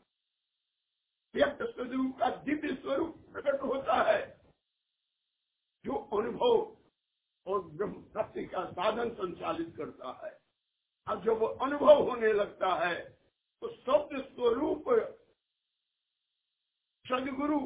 [1.35, 4.41] व्यक्त सदगुरु का दिव्य स्वरूप प्रकट होता है।
[5.85, 6.77] जो अनुभव
[7.47, 10.39] और ब्रह्म प्राप्ति का साधन संचालित करता है।
[11.07, 13.20] अब जब वो अनुभव होने लगता है।
[13.61, 14.85] तो शब्द स्वरूप
[17.05, 17.59] सदगुरु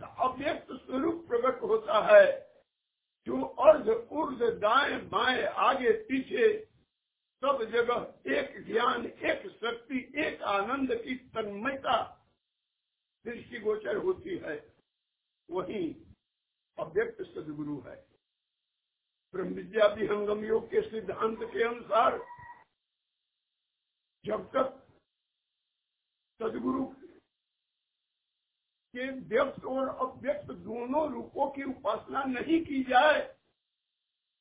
[0.00, 2.26] का अव्यक्त स्वरूप प्रकट होता है।
[3.26, 6.64] जो अर्ध ऊर्ध दाएँ बाएँ आगे पीछे
[7.42, 11.96] सब जगह एक ज्ञान, एक शक्ति, एक आनंद की तन्मयता
[13.24, 14.56] दृष्टि गोचर होती है,
[15.48, 15.84] वही
[16.78, 17.96] अव्यक्त सदगुरु है।
[19.34, 19.86] ब्रह्म विद्या
[20.46, 22.18] योग के सिद्धांत के अनुसार
[24.24, 24.87] जब तक
[26.40, 26.84] सदगुरु
[28.94, 33.20] के व्यक्त और अव्यक्त दोनों रूपों की उपासना नहीं की जाए,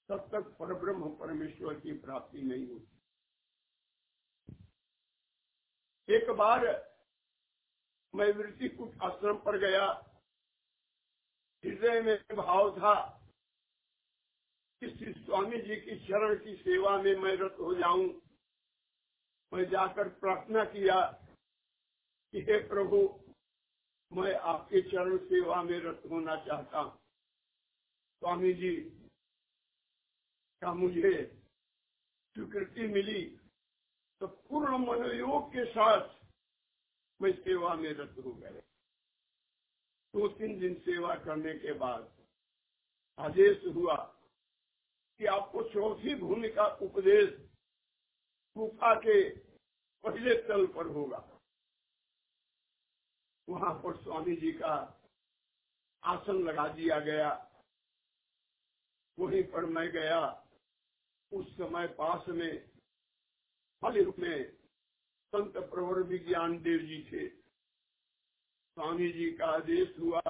[0.09, 2.95] तब तक परब्रह्म परमेश्वर की प्राप्ति नहीं होती।
[6.09, 6.65] एक बार
[8.15, 9.85] मैं वृत्ति कुछ आश्रम पर गया।
[11.63, 12.93] हृदय में भाव था
[14.81, 18.07] कि श्री स्वामी जी की शरण की सेवा में मैं रत हो जाऊँ।
[19.51, 20.95] मैं जाकर प्रार्थना किया
[22.33, 22.97] कि हे प्रभु,
[24.11, 26.97] मैं आपके चरण सेवा में रत होना चाहता हूँ।
[28.21, 28.75] स्वामी जी
[30.61, 31.11] का मुझे
[32.35, 33.23] स्वीकृति मिली?
[34.21, 36.15] तो पूर्ण मनोयोग के साथ
[37.21, 38.61] मैं सेवा में रत हो गए
[40.13, 42.11] दो तीन दिन सेवा करने के बाद
[43.19, 43.95] आदेश हुआ
[45.19, 47.29] कि आपको चौथी भूमि का उपदेश
[48.57, 49.29] गुफा के
[50.03, 51.36] पहले तल पर होगा।
[53.49, 55.01] वहाँ पर स्वामी जी का
[56.03, 57.51] आसन लगा दिया गया।
[59.19, 60.47] वहीं पर मैं गया।
[61.33, 62.69] उस समय पास में
[63.81, 64.51] फल में
[65.35, 70.21] संत प्रवर विज्ञान देव जी थे। स्वामी जी का आदेश हुआ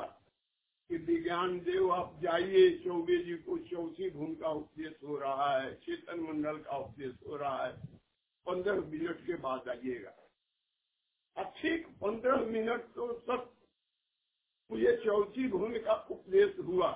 [0.89, 5.75] कि विज्ञान देव, आप जाइए। चौबे जी को चौथी भूमि का उपदेश हो रहा है।
[5.75, 7.77] चेतन मंडल का उपदेश हो रहा है।
[8.45, 10.26] पंद्रह मिनट के बाद आइएगा।
[11.37, 13.53] ठीक पंद्रह मिनट तो तक
[14.69, 16.89] मुझे चौथी भूमि का उपदेश हुआ।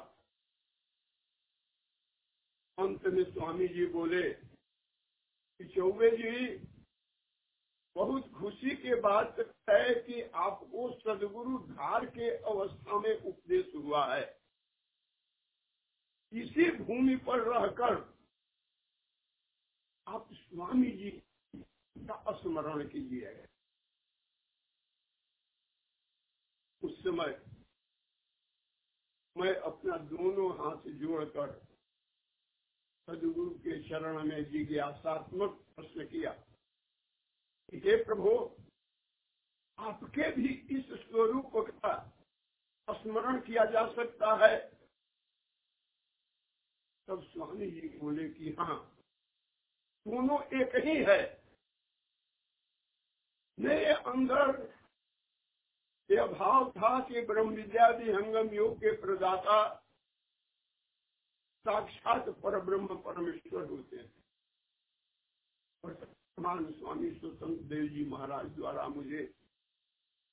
[2.77, 6.57] अंत में स्वामी जी बोले कि चौबे जी,
[7.95, 9.39] बहुत खुशी के बात
[9.69, 14.23] है कि आपको सदगुरु धार के अवस्था में उपदेश हुआ है।
[16.33, 17.95] इसी भूमि पर रहकर
[20.07, 21.09] आप स्वामी जी
[21.97, 23.50] का स्मरण कीजिए।
[26.83, 27.31] उस समय
[29.37, 31.51] मैं अपना दोनों हाथ जोड़कर
[33.07, 36.31] सदगुरु के शरण में जिज्ञासात्मक प्रश्न किया
[37.73, 38.31] हे प्रभु,
[39.77, 41.93] आपके भी इस स्वरूप का
[42.89, 44.57] स्मरण किया जा सकता है?
[47.07, 48.97] तब स्वामी जी बोले कि हाँ
[50.07, 51.21] दोनों एक ही है।
[53.59, 54.80] मेरे अंदर
[56.11, 59.57] यह भाव था कि ब्रह्म विद्यादि हंगम योग के प्रदाता
[61.65, 64.11] साक्षात पर ब्रह्म परमेश्वर होते हैं।
[65.83, 69.21] वर्तमान स्वामी स्वतंत्र देव जी महाराज द्वारा मुझे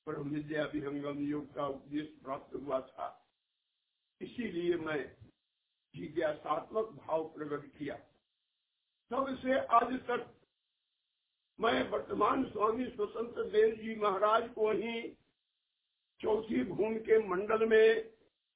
[0.07, 3.07] ब्रह्म विद्या विहंगम योग का उपदेश प्राप्त हुआ था।
[4.21, 4.99] इसीलिए मैं
[5.95, 7.97] जिज्ञासात्मक भाव प्रकट किया।
[9.11, 10.27] सबसे आज तक
[11.59, 15.18] मैं वर्तमान स्वामी स्वतंत्र देव जी महाराज को ही
[16.21, 18.11] चौथी भूमि के मंडल में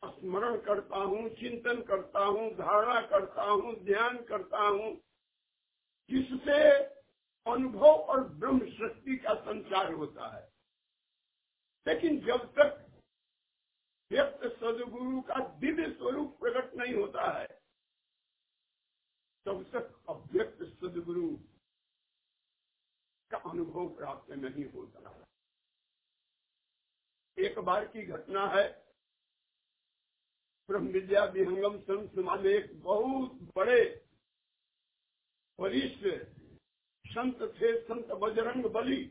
[0.05, 4.95] स्मरण करता हूँ, चिंतन करता हूँ, धारणा करता हूँ, ध्यान करता हूँ,
[6.11, 6.63] जिससे
[7.47, 10.53] अनुभव और ब्रह्म शक्ति का संचार होता है।
[11.87, 12.87] लेकिन जब तक
[14.11, 17.47] व्यक्त सदगुरु का दिव्य स्वरूप प्रकट नहीं होता है,
[19.47, 21.29] तब तक अव्यक्त सदगुरु
[23.31, 25.25] का अनुभव प्राप्त नहीं होता।
[27.37, 28.68] एक बार की घटना है।
[30.68, 33.80] ब्रह्म विद्या विहंगम संत समाज में एक बहुत बड़े
[35.59, 36.07] वरिष्ठ
[37.05, 39.03] संत थे, संत बजरंग बली,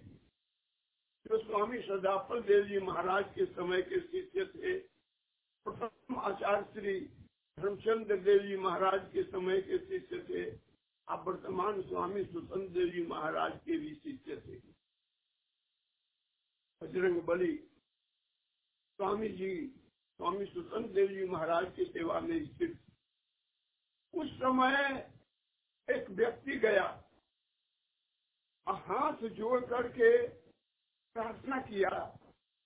[1.25, 4.77] जो स्वामी सदाफल देव जी महाराज के समय के शिष्य थे।
[5.65, 6.99] प्रथम आचार्य श्री
[7.57, 10.49] धर्मचंद्र देव जी महाराज के समय के शिष्य थे।
[11.07, 14.55] आप वर्तमान स्वामी सुतंत्र देव जी महाराज के भी शिष्य थे।
[16.81, 17.53] बजरंग बली
[19.01, 19.67] स्वामी जी
[20.19, 22.73] स्वामी सुतंत्र देव जी महाराज की सेवा में स्थित।
[24.13, 24.75] उस समय
[25.89, 26.83] एक व्यक्ति गया
[28.67, 32.19] हाथ जोड़ करके प्रार्थना किया,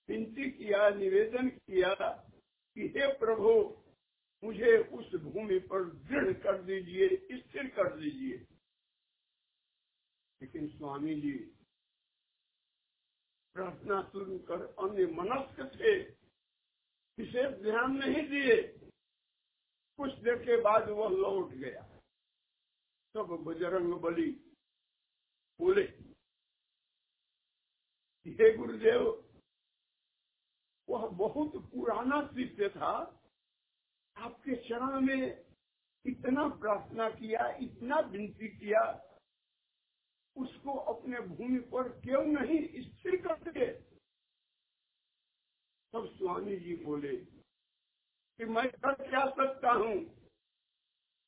[0.08, 1.94] विनती किया, निवेदन किया
[2.76, 3.52] कि हे प्रभु,
[4.44, 7.08] मुझे उस भूमि पर दृढ़ कर दीजिए,
[7.38, 8.36] स्थिर कर दीजिए।
[10.42, 11.32] लेकिन स्वामी जी
[13.54, 16.25] प्रार्थना शुरू कर अन्य मनस्क थे।
[17.18, 18.62] विशेष ध्यान नहीं दिए।
[19.98, 21.82] कुछ देर के बाद वह लौट गया।
[23.14, 24.30] तब बजरंग बली
[25.60, 25.82] बोले,
[28.26, 29.02] हे गुरुदेव,
[30.88, 33.22] वह बहुत पुराना शिष्य था।
[34.16, 35.46] आपके चरण में
[36.06, 38.82] इतना प्रार्थना किया, इतना विनती किया,
[40.36, 43.85] उसको अपने भूमि पर क्यों नहीं स्थिर कर दिए?
[45.96, 49.94] तब स्वामी जी बोले, कि मैं कर क्या सकता हूँ?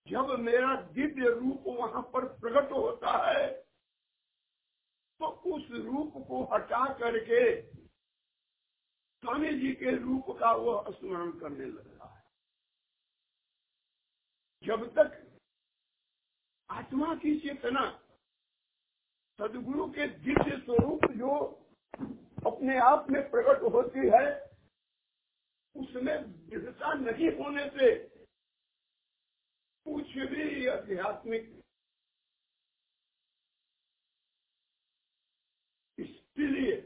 [0.07, 3.47] जब मेरा दिव्य रूप वहाँ पर प्रकट होता है
[5.21, 12.09] तो उस रूप को हटा करके स्वामी जी के रूप का वह स्मरण करने लगता
[12.09, 12.23] है।
[14.65, 15.17] जब तक
[16.71, 17.87] आत्मा की चेतना
[19.39, 21.39] सदगुरु के दिव्य स्वरूप जो
[22.47, 24.48] अपने आप में प्रकट होती है
[25.75, 26.17] उसमें
[26.51, 27.95] दृढ़ता नहीं होने से
[29.87, 31.55] कुछ भी आध्यात्मिक
[35.99, 36.77] इसलिए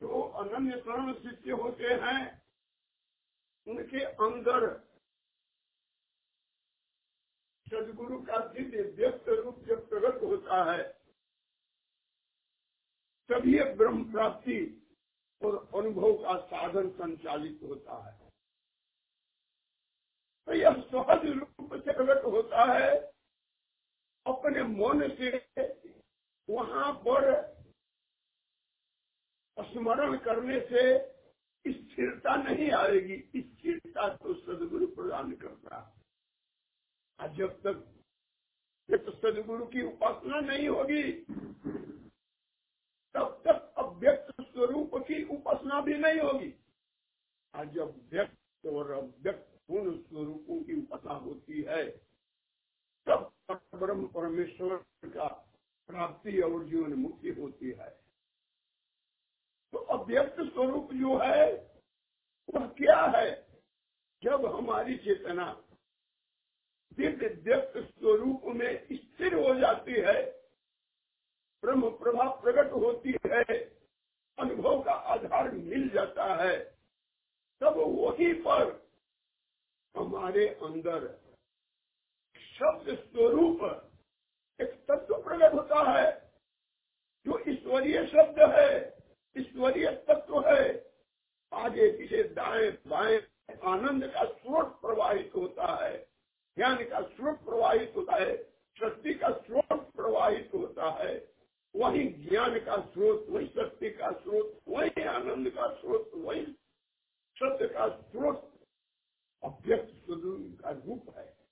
[0.00, 2.20] जो अनन्य शरण शिष्य होते हैं,
[3.66, 4.66] उनके अंदर
[7.66, 10.82] सदगुरु का दिव्य व्यक्त रूप जब प्रकट होता है
[13.30, 14.58] तभी ब्रह्म प्राप्ति
[15.44, 18.28] और अनुभव का साधन संचालित होता है।
[20.46, 23.12] तो यह सहज रूप से प्रकट होता है।
[24.26, 25.28] अपने मन से
[26.50, 27.22] वहाँ पर
[29.58, 30.82] स्मरण करने से
[31.66, 37.88] स्थिरता नहीं आएगी, स्थिरता तो सदगुरु प्रदान करता है। जब तक
[38.90, 41.12] जब सदगुरु की उपासना नहीं होगी,
[43.14, 44.31] तब तक अव्यक्त
[44.62, 46.54] स्वरूप की उपासना भी नहीं होगी।
[47.54, 51.90] और जब व्यक्त और अव्यक्त पूर्ण स्वरूपों की उपासना होती है,
[53.06, 55.54] तब ब्रह्म परमेश्वर का
[55.86, 57.90] प्राप्ति और जीवन मुक्ति होती है।
[59.72, 61.52] तो अव्यक्त स्वरूप जो है,
[62.54, 63.46] वह क्या है?
[64.22, 65.64] जब हमारी चेतना
[66.94, 70.42] दिव्य व्यक्त स्वरूप में स्थिर हो जाती है,
[71.62, 73.71] ब्रह्म प्रभा प्रकट होती है
[74.38, 76.58] अनुभव का आधार मिल जाता है।
[77.60, 78.90] तब वहीं पर
[79.96, 81.20] हमारे अंदर
[82.36, 83.60] शब्द स्वरूप
[84.60, 86.32] एक तत्व प्रकट होता है,
[87.26, 88.98] जो ईश्वरीय शब्द है,
[89.36, 90.92] ईश्वरीय तत्व है।
[91.52, 93.20] आगे पीछे दाएँ बाएँ
[93.64, 96.08] आनंद का स्रोत प्रवाहित होता है,
[96.56, 98.36] ज्ञान का स्रोत प्रवाहित होता है,
[98.80, 101.31] शक्ति का स्रोत प्रवाहित होता है।
[101.76, 106.46] वही ज्ञान का स्रोत, वही शक्ति का स्रोत, वही आनंद का स्रोत, वही
[107.36, 108.52] सत्य का स्रोत
[109.44, 111.42] अव्यक्त स्वरूप का रूप है।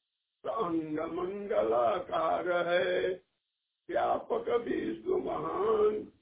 [0.46, 3.24] अंग मंगलाकार है।
[3.88, 6.12] व्यापक भी महान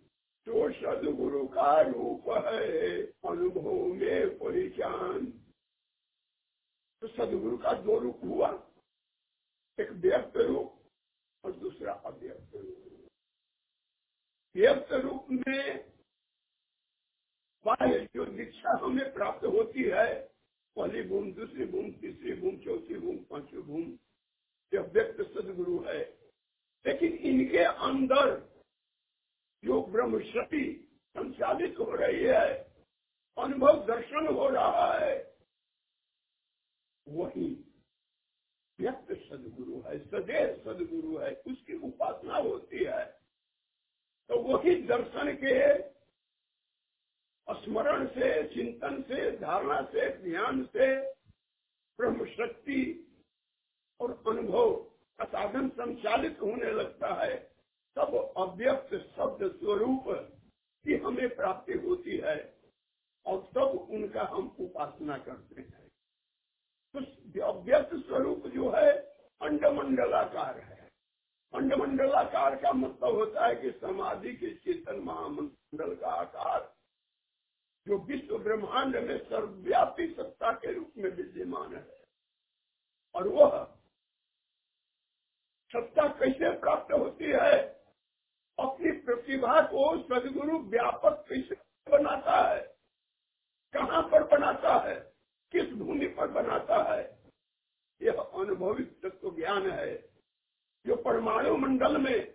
[0.47, 5.27] जो सदगुरु का रूप है। अनुभव में परिचान
[7.01, 8.69] तो सदगुरु का दो रूप हुआ,
[9.81, 10.83] एक व्यक्त रूप
[11.45, 12.78] और दूसरा अव्यक्त रूप।
[14.59, 15.93] व्यक्त रूप में
[17.65, 20.29] बाह्य जो दीक्षा हमें प्राप्त होती है,
[20.77, 23.99] पहली भूम, दूसरी भूम, तीसरी भूम, चौथी भूम, पांचवी भूम,
[24.75, 26.19] यह व्यक्त सदगुरु है।
[26.87, 28.41] लेकिन इनके अंदर
[29.65, 32.75] जो ब्रह्म शक्ति संचालित हो रही है,
[33.39, 35.37] अनुभव दर्शन हो रहा है,
[37.09, 37.65] वही
[38.81, 43.18] व्यक्त सदगुरु है, सदैव सदगुरु है, उसकी उपासना होती है।
[44.31, 45.55] तो वही दर्शन के
[47.49, 50.89] स्मरण से, चिंतन से, धारणा से, ध्यान से
[51.99, 52.81] ब्रह्म शक्ति
[54.01, 54.75] और अनुभव
[55.19, 57.37] का साधन संचालित होने लगता है,
[57.97, 60.05] तब अव्यक्त शब्द स्वरूप
[60.85, 62.37] की हमें प्राप्ति होती है
[63.27, 65.89] और तब उनका हम उपासना करते हैं।
[66.95, 68.93] तो अव्यक्त स्वरूप जो है,
[69.43, 70.78] अंडमंडलाकार है।
[71.55, 76.75] अंडमंडलाकार का मतलब होता है कि समाधि के चेतन महामंडल का आकार,
[77.89, 82.05] जो विश्व ब्रह्मांड में सर्वव्यापी सत्ता के रूप में विद्यमान है।
[83.15, 83.65] और वह
[85.73, 87.59] सत्ता कैसे प्राप्त होती है?
[88.59, 91.55] अपनी प्रतिभा को सदगुरु व्यापक कैसे
[91.91, 92.79] बनाता है?
[93.73, 95.13] कहाँ पर बनाता है?
[95.53, 97.19] किस भूमि पर बनाता है?
[98.03, 100.18] यह अनुभविक तत्व ज्ञान है।
[100.87, 102.35] जो परमाणु मंडल में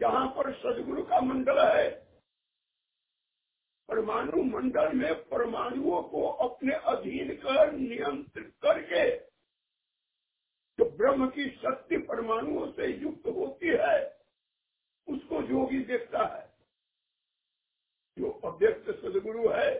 [0.00, 1.90] जहाँ पर सदगुरु का मंडल है,
[3.88, 9.10] परमाणु मंडल में परमाणुओं को अपने अधीन कर, नियंत्रित करके
[10.78, 13.98] जो ब्रह्म की शक्ति परमाणुओं से युक्त होती है,
[15.08, 16.46] उसको योगी देखता है।
[18.18, 19.74] जो अव्यक्त सदगुरु है,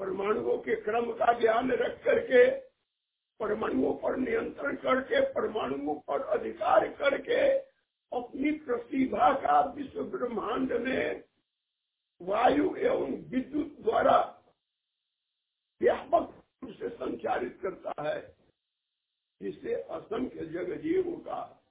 [0.00, 2.65] परमाणुओं के क्रम का ज्ञान रख करके
[3.40, 7.58] परमाणुओं पर नियंत्रण करके, परमाणुओं पर अधिकार करके
[8.12, 11.24] अपनी प्रतिभा का विश्व ब्रह्मांड में
[12.22, 14.42] वायु एवं विद्युत द्वारा
[15.82, 18.36] व्यापक रूप से संचारित करता है।
[19.42, 21.62] जिससे असंख्य जग जीवों का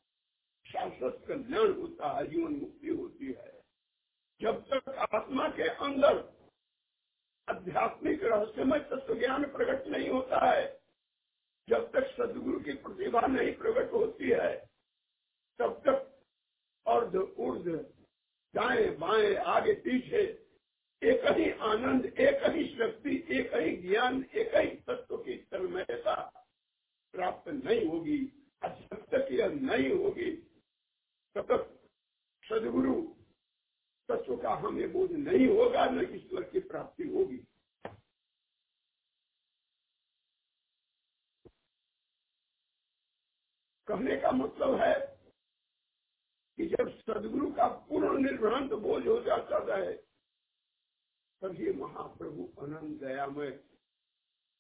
[0.67, 3.61] शाश्वत कल्याण होता है, जीवन मुक्ति होती है।
[4.41, 6.33] जब तक आत्मा के अंदर
[7.49, 10.84] आध्यात्मिक रहस्यमय तत्व ज्ञान प्रकट नहीं होता है
[11.69, 14.69] जब तक सदगुरु की प्रतिभा नहीं प्रकट होती है,
[15.59, 16.11] तब तक
[16.87, 17.67] अर्ध उर्ध
[18.53, 20.21] दाएँ बाएँ आगे पीछे,
[21.01, 26.15] एक ही आनंद, एक ही शक्ति, एक ही ज्ञान, एक ही तत्व की तन्मयता
[27.13, 28.17] प्राप्त नहीं होगी
[28.65, 30.31] जब तक यह नहीं होगी।
[31.35, 31.89] तब तक
[32.49, 33.01] सदगुरु
[34.09, 37.43] तत्व का हमें बोध नहीं होगा, न ईश्वर की प्राप्ति होगी।
[43.95, 44.93] कहने का मतलब है
[46.57, 49.93] कि जब सदगुरु का पूर्ण निर्भ्रांत बोझ हो जाता है
[51.41, 53.59] तब ये महाप्रभु अनंत दयामय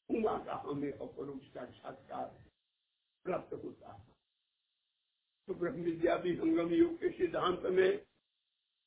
[0.09, 2.25] उमा का हमें अपरूप साक्षात्कार
[3.25, 4.03] प्राप्त होता है।
[5.47, 7.97] तो ब्रह्म विद्या भी संगम युग के सिद्धांत में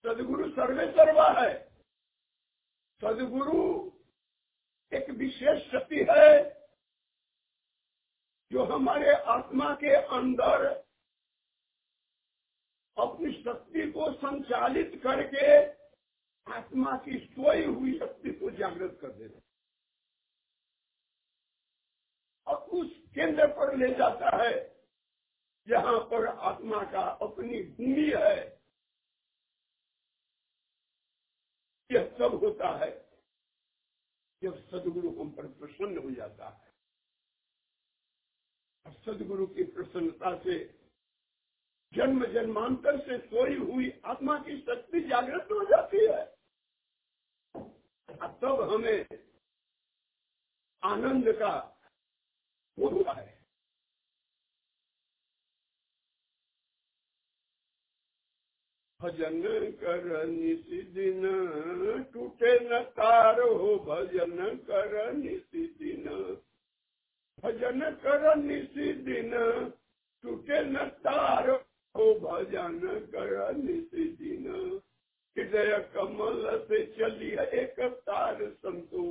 [0.05, 1.55] सदगुरु सर्वे सर्वा है।
[3.01, 3.61] सदगुरु
[4.92, 6.58] एक विशेष शक्ति है
[8.51, 10.66] जो हमारे आत्मा के अंदर
[12.96, 15.49] अपनी शक्ति को संचालित करके
[16.46, 19.40] आत्मा की सोई हुई शक्ति को जागृत कर देता
[22.46, 24.53] और उस केंद्र पर ले जाता है,
[25.68, 28.36] जहाँ पर आत्मा का अपनी भूमि है।
[31.90, 32.90] यह सब होता है
[34.42, 36.68] जब सदगुरु हम पर प्रसन्न हो जाता है।
[38.93, 40.59] सदगुरु की प्रसन्नता से,
[41.93, 46.24] जन्म जन्मांतर से सोई हुई आत्मा की शक्ति जागृत हो जाती है।
[48.41, 49.07] तब हमें
[50.82, 51.55] आनंद का
[52.78, 53.39] होता है।
[59.01, 61.22] भजन कर निसी दिन
[62.12, 66.05] टूटे न तार हो, भजन कर निसी दिन
[67.45, 69.32] भजन कर निसी दिन
[70.24, 71.51] टूटे न तार
[71.95, 72.78] हो भजन
[73.14, 74.47] कर निसी दिन।
[75.36, 77.30] हृदय कमल से चली
[77.61, 79.05] एक तार संतु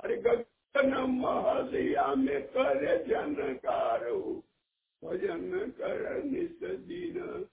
[0.00, 4.04] अरे गगन महलिया में करे जनकार
[5.02, 7.46] भजन कर निस दिन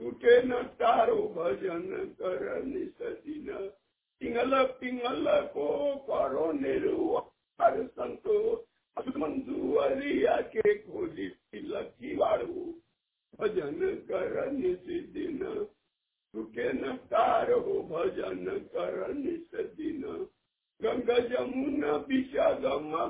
[0.00, 3.52] टूटे न तारो भजन कर निस दिन।
[4.20, 5.68] पिंगल पिंगल को
[6.08, 8.36] करो निरुवार संतो
[8.98, 12.74] मंदुअरिया के खोली लकी वाड़ू
[13.40, 15.66] भजन कर निस दिन।
[16.32, 20.26] सुखे न तार हो भजन कर से दिन।
[20.82, 23.06] गंगा जमुना विषागम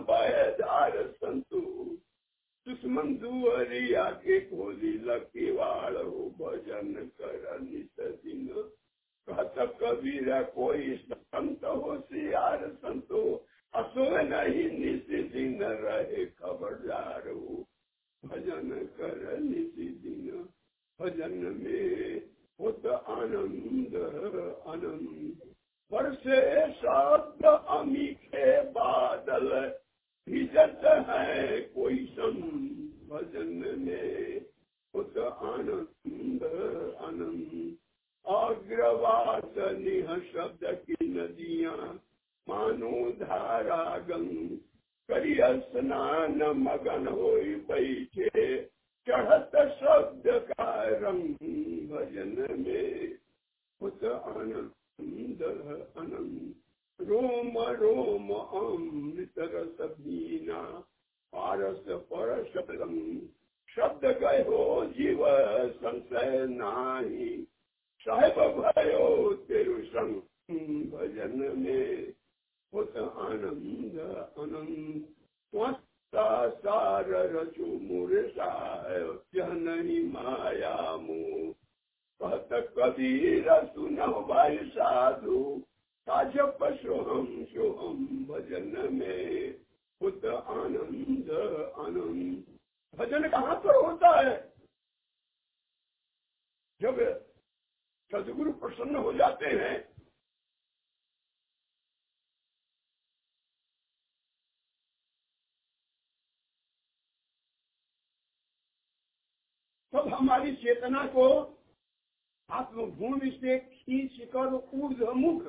[113.11, 115.46] आत्मभूमि से खींच कर ऊर्धमुख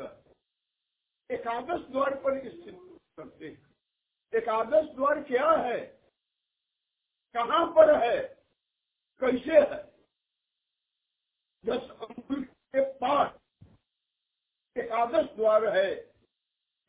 [1.29, 2.77] एकादश द्वार पर स्थित
[3.17, 5.79] करते हैं एकादश द्वार क्या है
[7.35, 8.17] कहाँ पर है
[9.21, 9.81] कैसे है
[11.63, 13.33] दस अंकुल के पास
[14.75, 15.89] एकादश द्वार है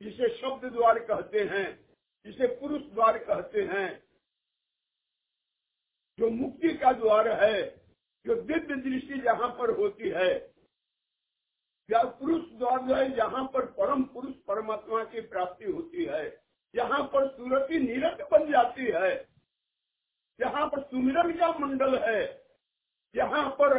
[0.00, 1.66] जिसे शब्द द्वार कहते हैं
[2.26, 3.88] जिसे पुरुष द्वार कहते हैं
[6.18, 7.62] जो मुक्ति का द्वार है
[8.24, 10.30] जो दिव्य दृष्टि जहाँ पर होती है
[11.88, 16.24] या पुरुष द्वार है जहाँ पर परम पुरुष परमात्मा की प्राप्ति होती है।
[16.74, 19.10] यहाँ पर सूरती निरत बन जाती है।
[20.40, 22.22] यहाँ पर सुमिरन का मंडल है।
[23.14, 23.74] यहाँ पर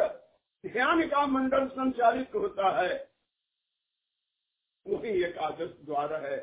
[0.63, 2.93] ध्यान का मंडल संचालित होता है।
[4.85, 6.37] वही एकादश द्वार है।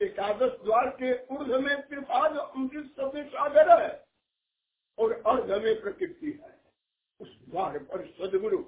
[0.00, 3.90] एकादश द्वार के ऊर्ध में त्रिपाद अमृत शब्द सागर है
[4.98, 6.58] और अर्ध में प्रकृति है।
[7.20, 8.58] उस द्वार पर सदगुरु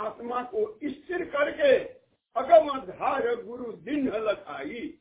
[0.00, 1.78] आत्मा को स्थिर करके
[2.40, 4.98] अगम धार गुरु दिन लखाई।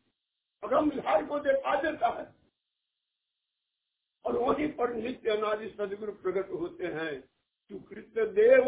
[0.64, 2.36] अगम धार को देखा देता है।
[4.26, 7.22] और वहीं पर नित्य अनादि सदगुरु प्रकट होते हैं।
[7.70, 8.66] सुकृत देव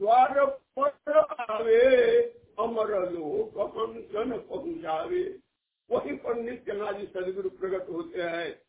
[0.00, 0.46] द्वार
[0.78, 2.16] पर आवे,
[2.58, 5.40] अमर लोक हंसन पहुंचावे।
[5.90, 8.62] वहीं पर नित्य नाजी सदगुरु प्रकट होते हैं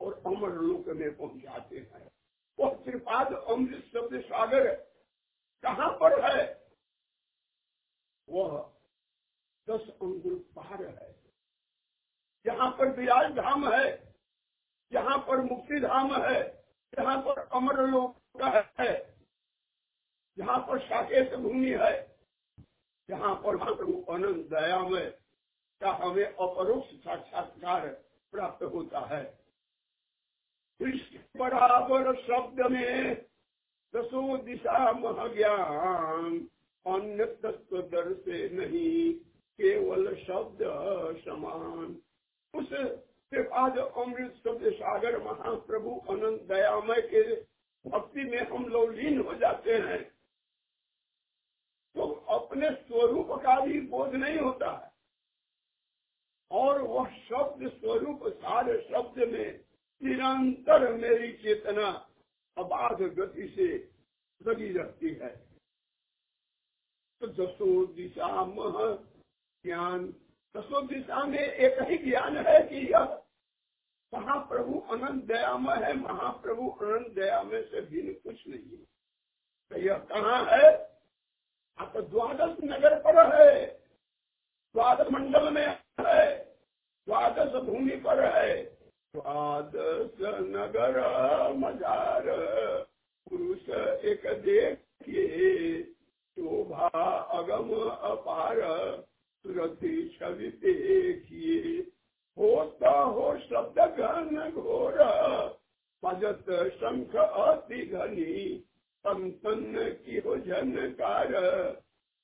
[0.00, 2.10] और अमर लोक में पहुंचाते हैं।
[2.58, 4.89] वह त्रिपाद अमृत शब्द सागर
[5.64, 6.42] कहाँ पर है,
[8.28, 8.58] वह
[9.68, 11.14] दस अंगुल पार है।
[12.44, 13.86] जहाँ पर विराज धाम है,
[14.92, 16.42] जहाँ पर मुक्ति धाम है,
[16.92, 18.42] जहाँ पर अमर लोक
[18.80, 18.92] है,
[20.38, 21.94] जहाँ पर साकेत भूमि है,
[23.08, 25.06] जहाँ पर प्रभु अनंत दयामय
[25.80, 27.86] क्या हमें अपरोक्ष साक्षात्कार
[28.32, 29.22] प्राप्त होता है।
[31.36, 33.29] बराबर शब्द में
[33.94, 36.48] दसो दिशा महज्ञान
[36.86, 39.14] अन्य तत्व दर से नहीं,
[39.58, 40.58] केवल शब्द
[41.24, 41.96] समान।
[42.54, 42.72] उस
[43.52, 47.22] आज अमृत शब्द सागर महाप्रभु अनंत दयामय के
[47.90, 50.02] भक्ति में हम लोग लीन हो जाते हैं।
[51.94, 54.90] तो अपने स्वरूप का भी बोध नहीं होता है।
[56.50, 59.64] और वह शब्द स्वरूप सारे शब्द में
[60.02, 62.09] निरंतर मेरी चेतना
[62.58, 63.90] अबाध गति से
[64.50, 65.36] लगी रहती है।
[67.20, 68.94] तो दसो दिशा मह
[69.64, 70.14] ज्ञान
[70.56, 73.22] दसो दिशा में एक ही ज्ञान है कि यह
[74.14, 78.84] महाप्रभु अनंत दयामय है, महाप्रभु अनंत दयामय से भिन्न कुछ नहीं है।
[79.70, 80.90] तो यह कहाँ है?
[81.78, 83.66] आप तो द्वादश नगर पर है।
[84.74, 85.66] द्वादश मंडल में
[86.00, 86.44] है।
[87.06, 88.79] द्वादश भूमि पर है।
[89.16, 90.96] द्वादश नगर
[91.58, 92.24] मजार
[93.26, 93.68] पुरुष
[94.04, 95.82] एक देखिए,
[96.36, 96.88] शोभा
[97.38, 98.60] अगम अपार,
[99.44, 101.80] सुरति छवि देखिए।
[102.38, 104.98] होता हो शब्द घन घोर,
[106.02, 106.44] भजत
[106.74, 108.64] शंख अति घनी
[109.06, 109.74] संतन
[110.06, 111.32] की हो झनकार।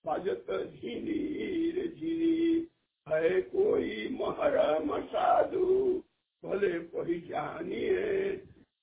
[0.04, 2.68] भजत झीनीर झीनी
[3.06, 6.02] है कोई महरम साधु।
[6.42, 8.36] भले पहचानिए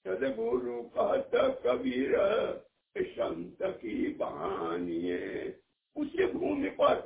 [0.06, 1.32] सदगुरु कहत
[1.66, 2.16] कबीर
[2.96, 5.20] संत की बहानिए
[5.96, 7.00] उसी भूमि पर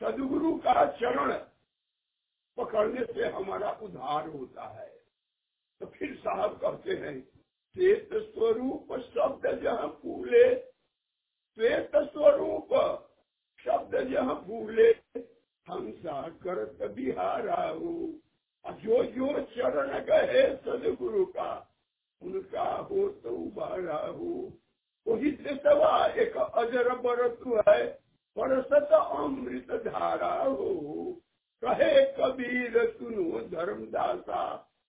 [0.00, 1.32] सदगुरु का चरण
[2.58, 4.88] पकड़ने से हमारा उद्धार होता है।
[5.80, 7.20] तो फिर साहब कहते हैं,
[7.74, 12.74] श्वेत स्वरूप शब्द जहाँ भूले श्वेत स्वरूप
[13.58, 14.92] शब्द जहाँ भूले
[15.68, 17.94] सा करत बिहारा हो
[18.64, 21.50] जो जो चरण गए सदगुरु का,
[22.22, 24.52] उनका हो तो उबारा हो।
[25.06, 27.86] वही सवा एक अजर बरतु है
[28.36, 31.20] परसत अमृत धारा हो।
[31.62, 34.42] कहे कबीर, सुनो धर्मदासा,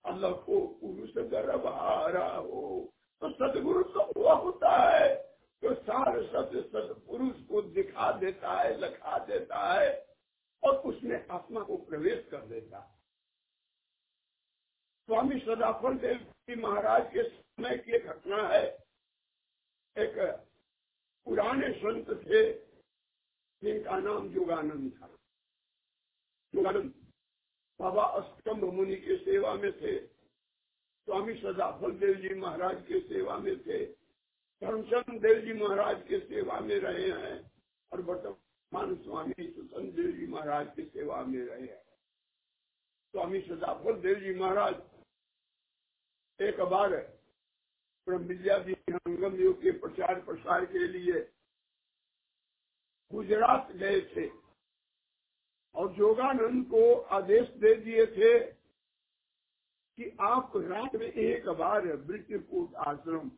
[0.06, 5.14] अलखो पुरुष गर्भारा हो। तो सदगुरु तो हुआ होता है
[5.64, 6.52] तो सार सत
[7.08, 10.06] पुरुष को दिखा देता है, लखा देता है,
[10.64, 12.94] और उसमें आत्मा को प्रवेश कर देता है।
[15.10, 18.66] स्वामी सदाफल देव जी महाराज के समय की घटना है।
[19.96, 20.16] एक
[21.28, 22.42] पुराने संत थे,
[23.62, 25.10] जिनका नाम योगानंद था।
[26.54, 26.94] योगानंद
[27.80, 33.56] बाबा अष्टम मुनि के सेवा में थे। स्वामी सदाफल देव जी महाराज के सेवा में
[33.64, 33.86] थे।
[34.62, 37.52] धर्मचंद देव जी महाराज के सेवा में रहे हैं
[37.92, 41.84] और वर्तमान स्वामी सुसंत देव जी महाराज के सेवा में रहे हैं।
[43.14, 44.76] स्वामी सदाफल देव जी महाराज
[46.40, 46.90] एक बार
[48.08, 51.20] ब्रह्म विद्या हंगम योग के प्रचार प्रसार के लिए
[53.12, 54.28] गुजरात गए थे
[55.76, 56.84] और जोगानंद को
[57.16, 58.34] आदेश दे दिए थे
[59.98, 63.30] कि आप रात में एक बार वृत्तिकूट आश्रम,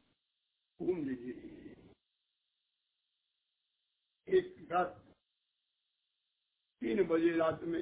[0.80, 1.76] घूम लीजिए।
[4.28, 4.96] एक रात,
[6.82, 7.82] तीन बजे रात में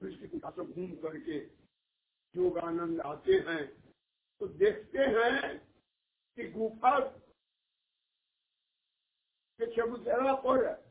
[0.00, 1.38] वृत्तिकूट आश्रम घूम करके
[2.36, 3.82] योगानंद आते हैं।
[4.40, 5.58] तो देखते हैं
[6.36, 6.98] कि गुफा
[9.60, 10.90] के चबूतरा पर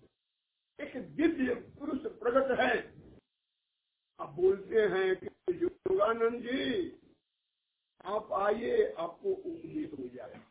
[0.80, 2.94] एक दिव्य पुरुष प्रकट है।
[4.20, 6.92] आप बोलते हैं कि योगानंद जी,
[8.06, 10.42] आप आइए, आपको उपदेश हो जाए।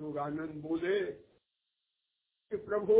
[0.00, 1.12] योगानंद बोले
[2.50, 2.96] कि प्रभु,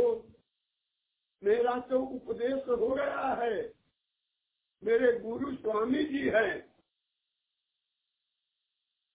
[1.43, 3.78] मेरा तो उपदेश हो गया है।
[4.83, 6.53] मेरे गुरु स्वामी जी हैं।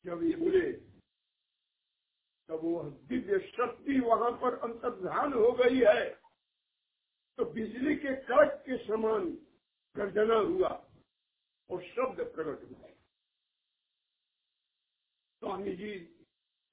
[0.04, 0.72] जब ये बोले
[2.48, 6.04] तब वो दिव्य शक्ति वहाँ पर अंतर्धान हो गई है।
[7.38, 9.30] तो बिजली के कड़क के समान
[9.96, 10.68] गर्जना हुआ
[11.70, 12.88] और शब्द प्रकट हुआ
[15.42, 15.98] स्वामी जी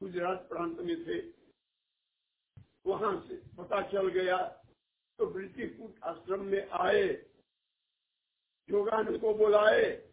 [0.02, 1.20] गुजरात प्रांत में थे।
[2.86, 4.38] वहाँ से पता चल गया
[5.20, 7.08] तो वृत्तिकूट आश्रम में आए।
[8.70, 10.12] योगान को बुलाए।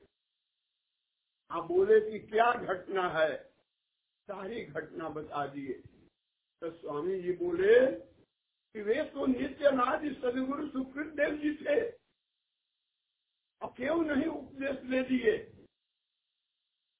[1.51, 3.36] आप बोले कि क्या घटना है?
[4.28, 5.72] सारी घटना बता दिए।
[6.62, 7.90] तो स्वामी जी बोले
[8.74, 11.80] कि वे तो नित्य नाथ सदगुरु सुकृत देव जी थे।
[13.62, 15.38] अब क्यों नहीं उपदेश ले दिए?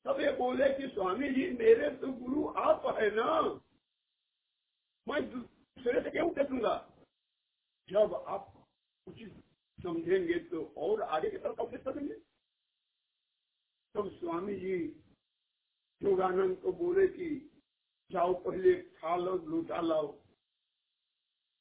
[0.05, 3.41] तब ये बोले कि स्वामी जी, मेरे तो गुरु आप है ना।
[5.07, 6.91] मैं दूसरे से क्यों देखूँगा
[7.89, 8.67] जब आप
[9.07, 9.38] उचित
[9.83, 12.15] समझेंगे तो और आगे की तरफ़ उपदेश करेंगे।
[13.95, 15.01] तब स्वामी जी
[16.03, 17.51] योगानंद को बोले कि,
[18.13, 20.19] जाओ पहले खा लो लूटा लाओ।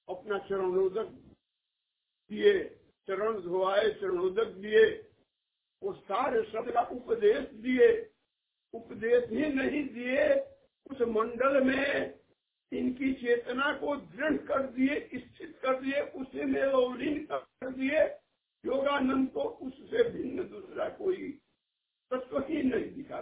[0.10, 1.06] अपना चरणोदक
[2.30, 2.64] दिए,
[3.08, 5.12] चरण धोआए, चरणोदक दिए
[5.84, 8.12] वो सारे शब्द का उपदेश दिए।
[8.74, 10.34] उपदेश ही नहीं दिए,
[10.92, 12.17] उस मंडल में
[12.72, 18.00] इनकी चेतना को दृढ़ कर दिए, स्थित कर दिए, उसे में कर दिए।
[18.66, 21.32] योगानंद को उससे भिन्न दूसरा कोई
[22.12, 23.22] तत्व ही नहीं दिखा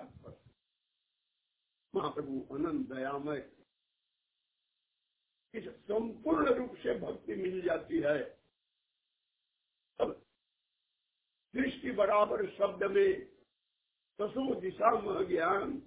[1.96, 3.52] महाप्रभु अनंत दयामय।
[5.54, 8.40] इस संपूर्ण रूप से भक्ति मिल जाती है।
[10.00, 10.26] अब
[11.56, 13.26] दृष्टि बराबर शब्द में
[14.22, 15.82] दसों दिशा में ज्ञान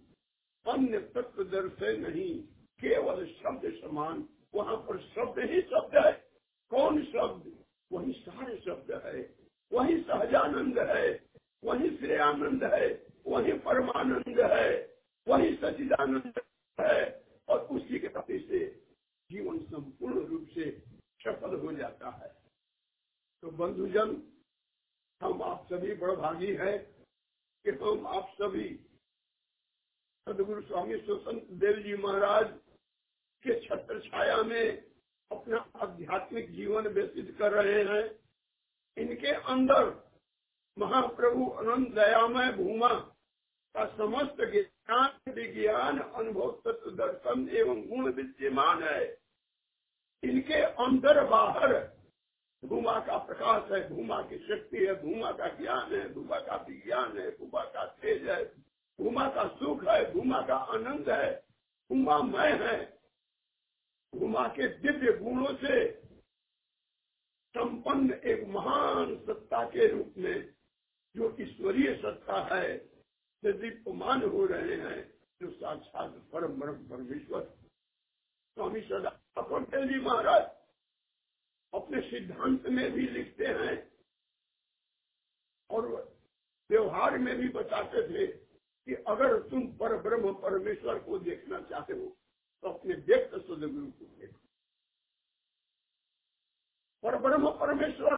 [0.67, 2.49] अन्य तत्व दर्शय नहीं।
[2.81, 6.31] केवल शब्द समान, वहाँ पर शब्द ही शब्द है।
[6.71, 7.65] कौन शब्द?
[7.93, 9.35] वही सारे शब्द है।
[9.73, 11.31] वही सहजानंद है।
[11.65, 14.99] वही श्रेयानंद है। वही परमानंद है।
[15.29, 16.33] वही सचिदानंद
[16.81, 18.67] है। और उसी के प्रति से
[19.31, 20.83] जीवन संपूर्ण रूप से
[21.21, 22.37] सफल हो जाता है।
[23.43, 24.33] तो बंधुजन,
[25.23, 26.79] हम आप सभी बड़भागी है
[27.65, 28.81] कि हम आप सभी
[30.29, 32.68] सदगुरु स्वामी सुसंत देव जी महाराज
[33.45, 34.83] के छत्र छाया में
[35.33, 38.19] अपना आध्यात्मिक जीवन व्यतीत कर रहे हैं।
[38.99, 40.13] इनके अंदर
[40.79, 42.89] महाप्रभु अनंत दयामय भूमा
[43.75, 49.19] का समस्त ज्ञान, विज्ञान, अनुभव, तत्व, दर्शन एवं गुण विद्यमान है।
[50.25, 51.99] इनके अंदर बाहर
[52.65, 57.19] भूमा का प्रकाश है, भूमा की शक्ति है, भूमा का ज्ञान है, भूमा का विज्ञान
[57.19, 58.45] है, भूमा का तेज है,
[59.01, 61.49] भूमा का सुख है, भूमा का आनंद है
[61.91, 62.98] भूमा मय है।
[64.13, 65.79] भूमा के दिव्य गुणों से
[67.55, 70.55] संपन्न एक महान सत्ता के रूप में
[71.15, 72.77] जो ईश्वरीय सत्ता है
[73.43, 75.01] दीप्यमान हो रहे हैं,
[75.43, 77.45] जो साक्षात परम ब्रह्म परमेश्वर।
[78.57, 80.43] स्वामी सदा पटेल जी महाराज
[81.73, 83.77] अपने सिद्धांत में भी लिखते हैं
[85.71, 85.89] और
[86.71, 92.18] व्यवहार में भी बताते थे कि अगर तुम पर ब्रह्म परमेश्वर को देखना चाहते हो
[92.65, 94.39] अपने व्यक्त सदगुरु को देखो।
[97.03, 98.17] पर ब्रह्म परमेश्वर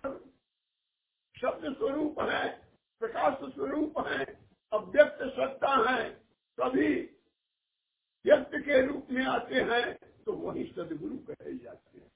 [1.36, 2.68] शब्द स्वरूप है,
[3.01, 4.24] प्रकाश स्वरूप है,
[4.72, 6.20] अव्यक्त सत्ता है,
[6.61, 6.95] सभी
[8.24, 12.11] व्यक्त के रूप में आते हैं तो वही सदगुरु कहे जाते हैं।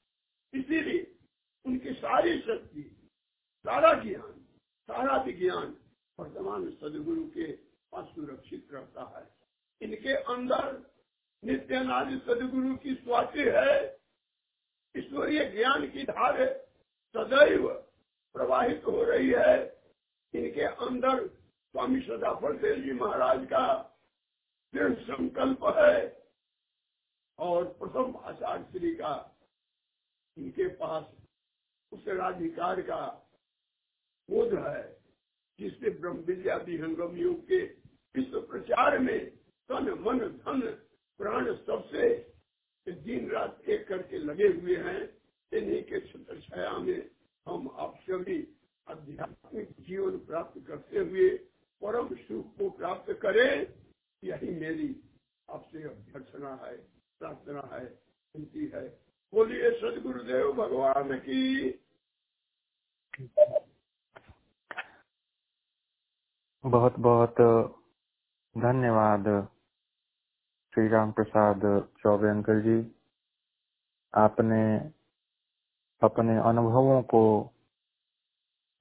[0.55, 1.19] इसीलिए
[1.67, 3.11] उनकी सारी शक्ति,
[3.65, 4.33] सारा ज्ञान,
[4.89, 5.77] सारा विज्ञान
[6.21, 7.53] वर्तमान सदगुरु के
[7.93, 9.25] पास सुरक्षित रहता है।
[9.81, 10.94] इनके अंदर
[11.45, 13.77] नित्यानादि सदगुरु की स्वाति है,
[14.95, 16.45] ईश्वरीय ज्ञान की धार
[17.15, 17.69] सदैव
[18.35, 19.57] प्रवाहित हो रही है।
[20.35, 23.67] इनके अंदर स्वामी सदाफल देव जी महाराज का
[24.75, 25.97] दृढ़ संकल्प है
[27.39, 29.15] और प्रथम आचार्य श्री का
[30.37, 31.05] इनके पास
[31.93, 33.05] उस राधिकार का
[34.29, 34.83] बोध है
[35.59, 37.63] जिससे ब्रह्म विद्या विहंगम योग के
[38.15, 39.31] विश्व प्रचार में
[39.71, 40.61] तन, मन, धन
[41.19, 42.09] प्राण सबसे
[42.89, 45.03] दिन रात एक करके लगे हुए हैं।
[45.53, 47.11] इन्हीं के छत्र छाया में
[47.47, 48.57] हम आप सभी
[48.89, 51.29] आध्यात्मिक जीवन प्राप्त करते हुए
[51.83, 53.67] परम सुख को प्राप्त करें।
[54.25, 54.97] यही मेरी
[55.51, 56.77] आपसे अभ्यर्थना है,
[57.19, 57.85] प्रार्थना है,
[58.35, 58.89] विनती है।
[59.33, 61.71] बोलिए, सदगुरुदेव भगवान की।
[66.65, 67.35] बहुत बहुत
[68.59, 69.54] धन्यवाद।
[70.75, 71.61] श्री राम प्रसाद
[71.99, 72.97] चौबे अंकल जी,
[74.15, 74.77] आपने
[76.03, 77.21] अपने अनुभवों को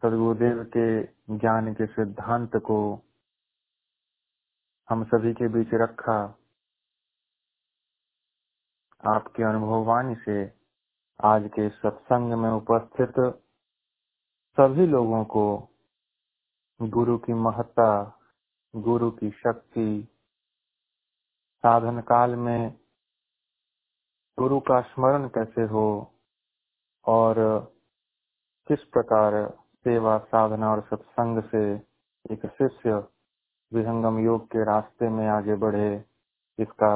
[0.04, 1.04] सदगुरुदेव के
[1.38, 2.78] ज्ञान के सिद्धांत को
[4.89, 6.18] हम सभी के बीच रखा।
[9.08, 10.54] आपके अनुभववाणी से
[11.24, 13.14] आज के सत्संग में उपस्थित
[14.58, 15.46] सभी लोगों को
[16.82, 18.20] गुरु की महत्ता,
[18.76, 20.12] गुरु की शक्ति
[21.64, 22.72] साधन काल में
[24.38, 25.84] गुरु का स्मरण कैसे हो
[27.05, 27.36] और
[28.68, 29.34] किस प्रकार
[29.86, 31.61] सेवा, साधना और सत्संग से
[32.26, 32.95] एक शिष्य
[33.72, 35.89] विहंगम योग के रास्ते में आगे बढ़े,
[36.59, 36.91] इसका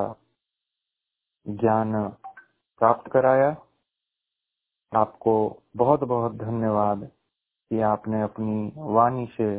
[1.46, 1.94] ज्ञान
[2.82, 3.50] प्राप्त कराया।
[4.92, 5.40] आपको
[5.78, 7.10] बहुत बहुत धन्यवाद
[7.72, 9.52] कि आपने अपनी वाणी से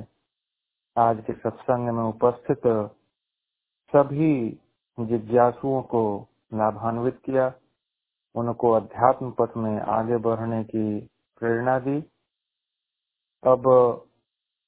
[0.96, 2.72] आज के सत्संग में उपस्थित
[3.92, 4.32] सभी
[4.98, 6.02] जिज्ञासुओं को
[6.54, 7.52] लाभान्वित किया,
[8.34, 11.00] उनको अध्यात्म पथ में आगे बढ़ने की
[11.40, 11.98] प्रेरणा दी।
[13.42, 13.62] अब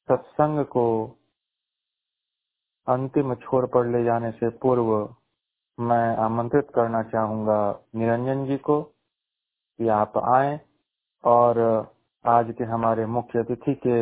[0.09, 0.87] सत्संग को
[2.87, 4.93] अंतिम छोर पर ले जाने से पूर्व
[5.79, 7.61] मैं आमंत्रित करना चाहूँगा
[7.97, 10.59] निरंजन जी को कि आप आए
[11.25, 11.59] और
[12.25, 14.01] आज के हमारे मुख्य अतिथि के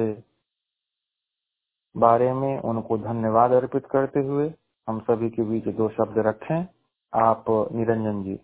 [1.95, 4.49] बारे में उनको धन्यवाद अर्पित करते हुए
[4.89, 6.67] हम सभी के बीच दो शब्द रखें।
[7.15, 8.37] आप निरंजन जी।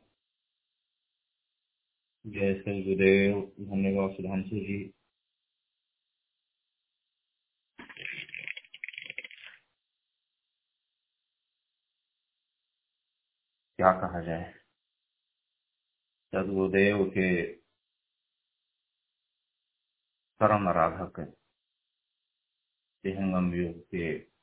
[2.27, 4.89] जय श्री गुरुदेव। धन्यवाद सुधांशु जी।
[13.77, 14.53] क्या कहा जाए?
[16.35, 17.53] सदगुरुदेव के
[20.41, 21.21] परम आराधक
[23.87, 24.34] के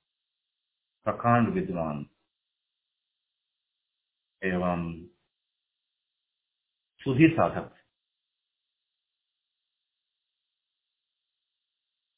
[1.05, 2.05] प्रकांड विद्वान।
[4.41, 4.81] एवं
[7.01, 7.77] सुधी साधक।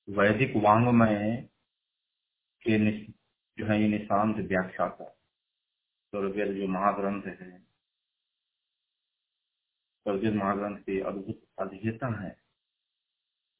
[0.07, 1.41] वैदिक वांग्मय
[2.65, 2.77] के
[3.57, 7.59] जो है ये निशांत व्याख्याता स्वर्गीय जो महाग्रंथ है
[10.05, 12.35] स्वर्गीय महाग्रंथ के अद्भुत अध्येता है।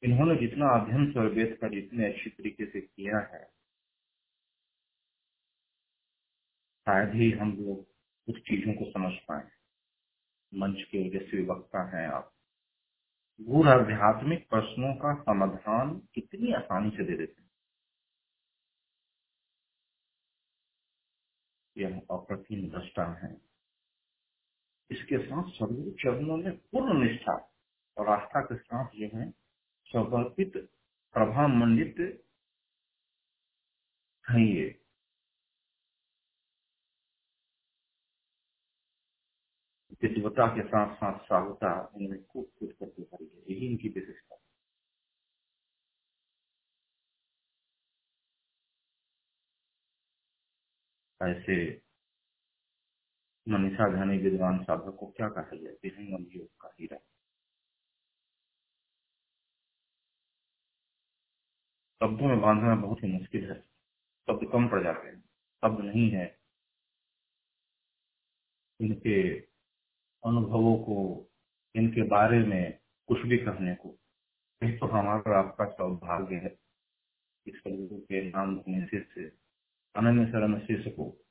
[0.02, 3.53] इन्होंने जितना अध्ययन स्वर्वेद का जितने अच्छी तरीके से किया है
[6.84, 7.86] शायद ही हम लोग
[8.26, 9.50] कुछ चीज़ों को समझ पाए।
[10.54, 12.34] मंच के जैसे वक्ता हैं आप।
[13.40, 17.50] गूढ़ आध्यात्मिक प्रश्नों का समाधान कितनी आसानी से दे देते हैं।
[21.76, 23.40] यह अप्रतिम दृष्टा है।
[24.90, 27.52] इसके साथ सभी चरणों में पूर्ण निष्ठा
[27.98, 29.30] और आस्था के साथ जो है,
[29.86, 30.52] समर्पित
[31.12, 32.24] प्रभा मंडित
[34.30, 34.83] है ये।
[40.04, 44.38] विद्वता के साथ साथ साधुता इनमें खूब कुछ करते पाई है यही इनकी विशेषता
[51.20, 51.56] ऐसे
[53.46, 56.98] मनीषा धनी विद्वान साधक को क्या कहा जाए विहंगम योग का हीरा
[62.00, 63.58] शब्दों में बांधना बहुत ही मुश्किल है
[64.28, 65.20] शब्द कम पड़ जाते हैं
[65.62, 66.26] शब्द नहीं है
[68.80, 69.18] इनके
[70.26, 71.28] अनुभवों को,
[71.74, 73.98] इनके बारे में कुछ भी कहने को।
[74.62, 76.58] यही तो हमारा आपका सौभाग्य है।
[77.46, 79.24] इस गुरु के नाम से
[79.96, 81.24] अनन्य शरण शिष्य को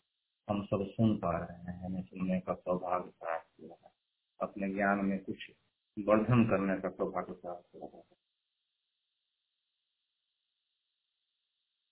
[0.49, 3.91] हम सब सुन पा रहे हैं। हमें सुनने का सौभाग्य प्राप्त हुआ है।
[4.41, 5.51] अपने ज्ञान में कुछ
[5.99, 8.03] वर्धन करने का सौभाग्य प्राप्त हुआ है।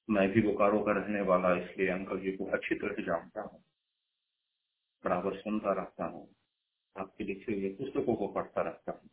[0.10, 3.64] मैं भी बोकारो का रहने वाला, इसलिए अंकल जी को अच्छी तरह जानता हूँ।
[5.04, 6.36] बराबर सुनता रहता हूँ।
[6.96, 9.10] आपके लिखे हुए पुस्तकों को पढ़ता रहता हूँ।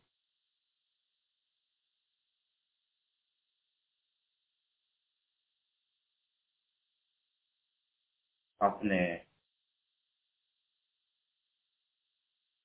[8.61, 8.99] आपने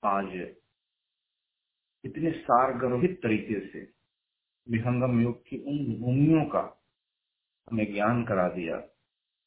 [0.02, 0.32] आज
[2.04, 3.80] इतने सारगर्भित तरीके से
[4.66, 6.60] विहंगम योग की उन भूमियों का
[7.68, 8.76] हमें ज्ञान करा दिया,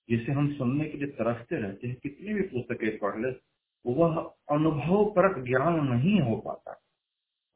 [0.09, 3.31] जिसे हम सुनने के लिए तरसते रहते हैं। कितनी भी पुस्तकें पढ़ ले
[3.85, 6.71] वह अनुभव परक ज्ञान नहीं हो पाता।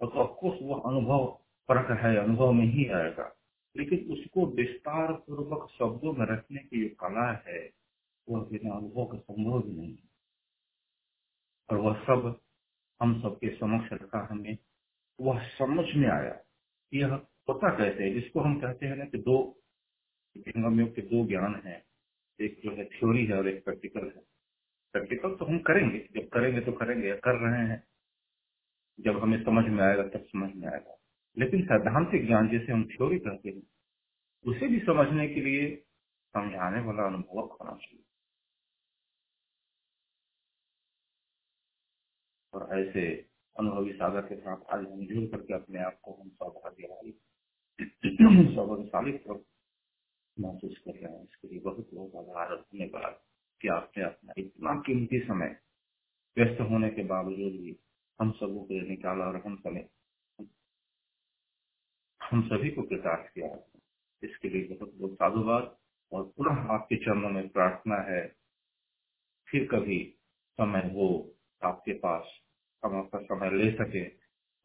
[0.02, 3.36] और तो ऑफकोर्स वह अनुभव परक है, अनुभव में ही आएगा।
[3.78, 7.74] लेकिन उसको विस्तार पूर्वक शब्दों में रखने की जो कला है,
[8.30, 10.10] वह बिना अनुभव का संभव ही नहीं है।
[11.70, 12.40] और वह सब
[13.02, 14.58] हम सबके समक्ष रखा हमें,
[15.22, 16.42] वह समझ में आया
[16.94, 17.14] यह
[17.50, 18.14] होता कैसे है?
[18.14, 19.58] जिसको हम कहते हैं ना कि दो
[20.38, 21.86] के दो ज्ञान है।
[22.42, 24.31] एक जो है थ्योरी है और एक प्रैक्टिकल है।
[24.94, 27.88] प्रैक्टिकल तो हम करेंगे। जब करेंगे तो करेंगे कर रहे हैं।
[29.00, 30.98] जब हमें समझ में आएगा, तब समझ में आएगा।
[31.38, 33.64] लेकिन सैद्धांतिक ज्ञान जिसे हम थ्योरी कहते हैं,
[34.48, 35.76] उसे भी समझने के लिए
[36.34, 38.04] समझाने वाला अनुभव होना चाहिए।
[42.54, 43.28] और ऐसे
[43.60, 47.12] अनुभवी सागर के साथ आज हम जुड़ करके अपने आप को हम सौभाग्यशाली
[48.56, 49.12] सौभाग्यशाली
[50.40, 53.31] महसूस कर रहे हैं। इसके लिए बहुत बहुत आभार धन्यवाद।
[53.62, 55.56] कि आपने अपना इतना कीमती समय,
[56.38, 57.78] व्यस्त होने के बावजूद भी
[58.20, 59.90] हम सबों को निकाला और हम समय
[62.22, 63.48] हम सभी को कृतार्थ किया
[64.24, 65.78] इसके लिए बहुत बहुत साधुवाद
[66.12, 68.22] और पुनः आपके चरणों में प्रार्थना है।
[69.48, 70.00] फिर कभी
[70.60, 71.08] समय हो
[71.64, 72.28] आपके पास
[72.86, 74.04] हम आपका समय ले सके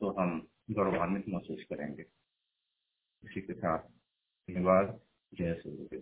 [0.00, 2.02] तो हम गौरवान्वित महसूस करेंगे।
[3.24, 5.00] इसी के साथ धन्यवाद।
[5.34, 5.98] जय सूर्य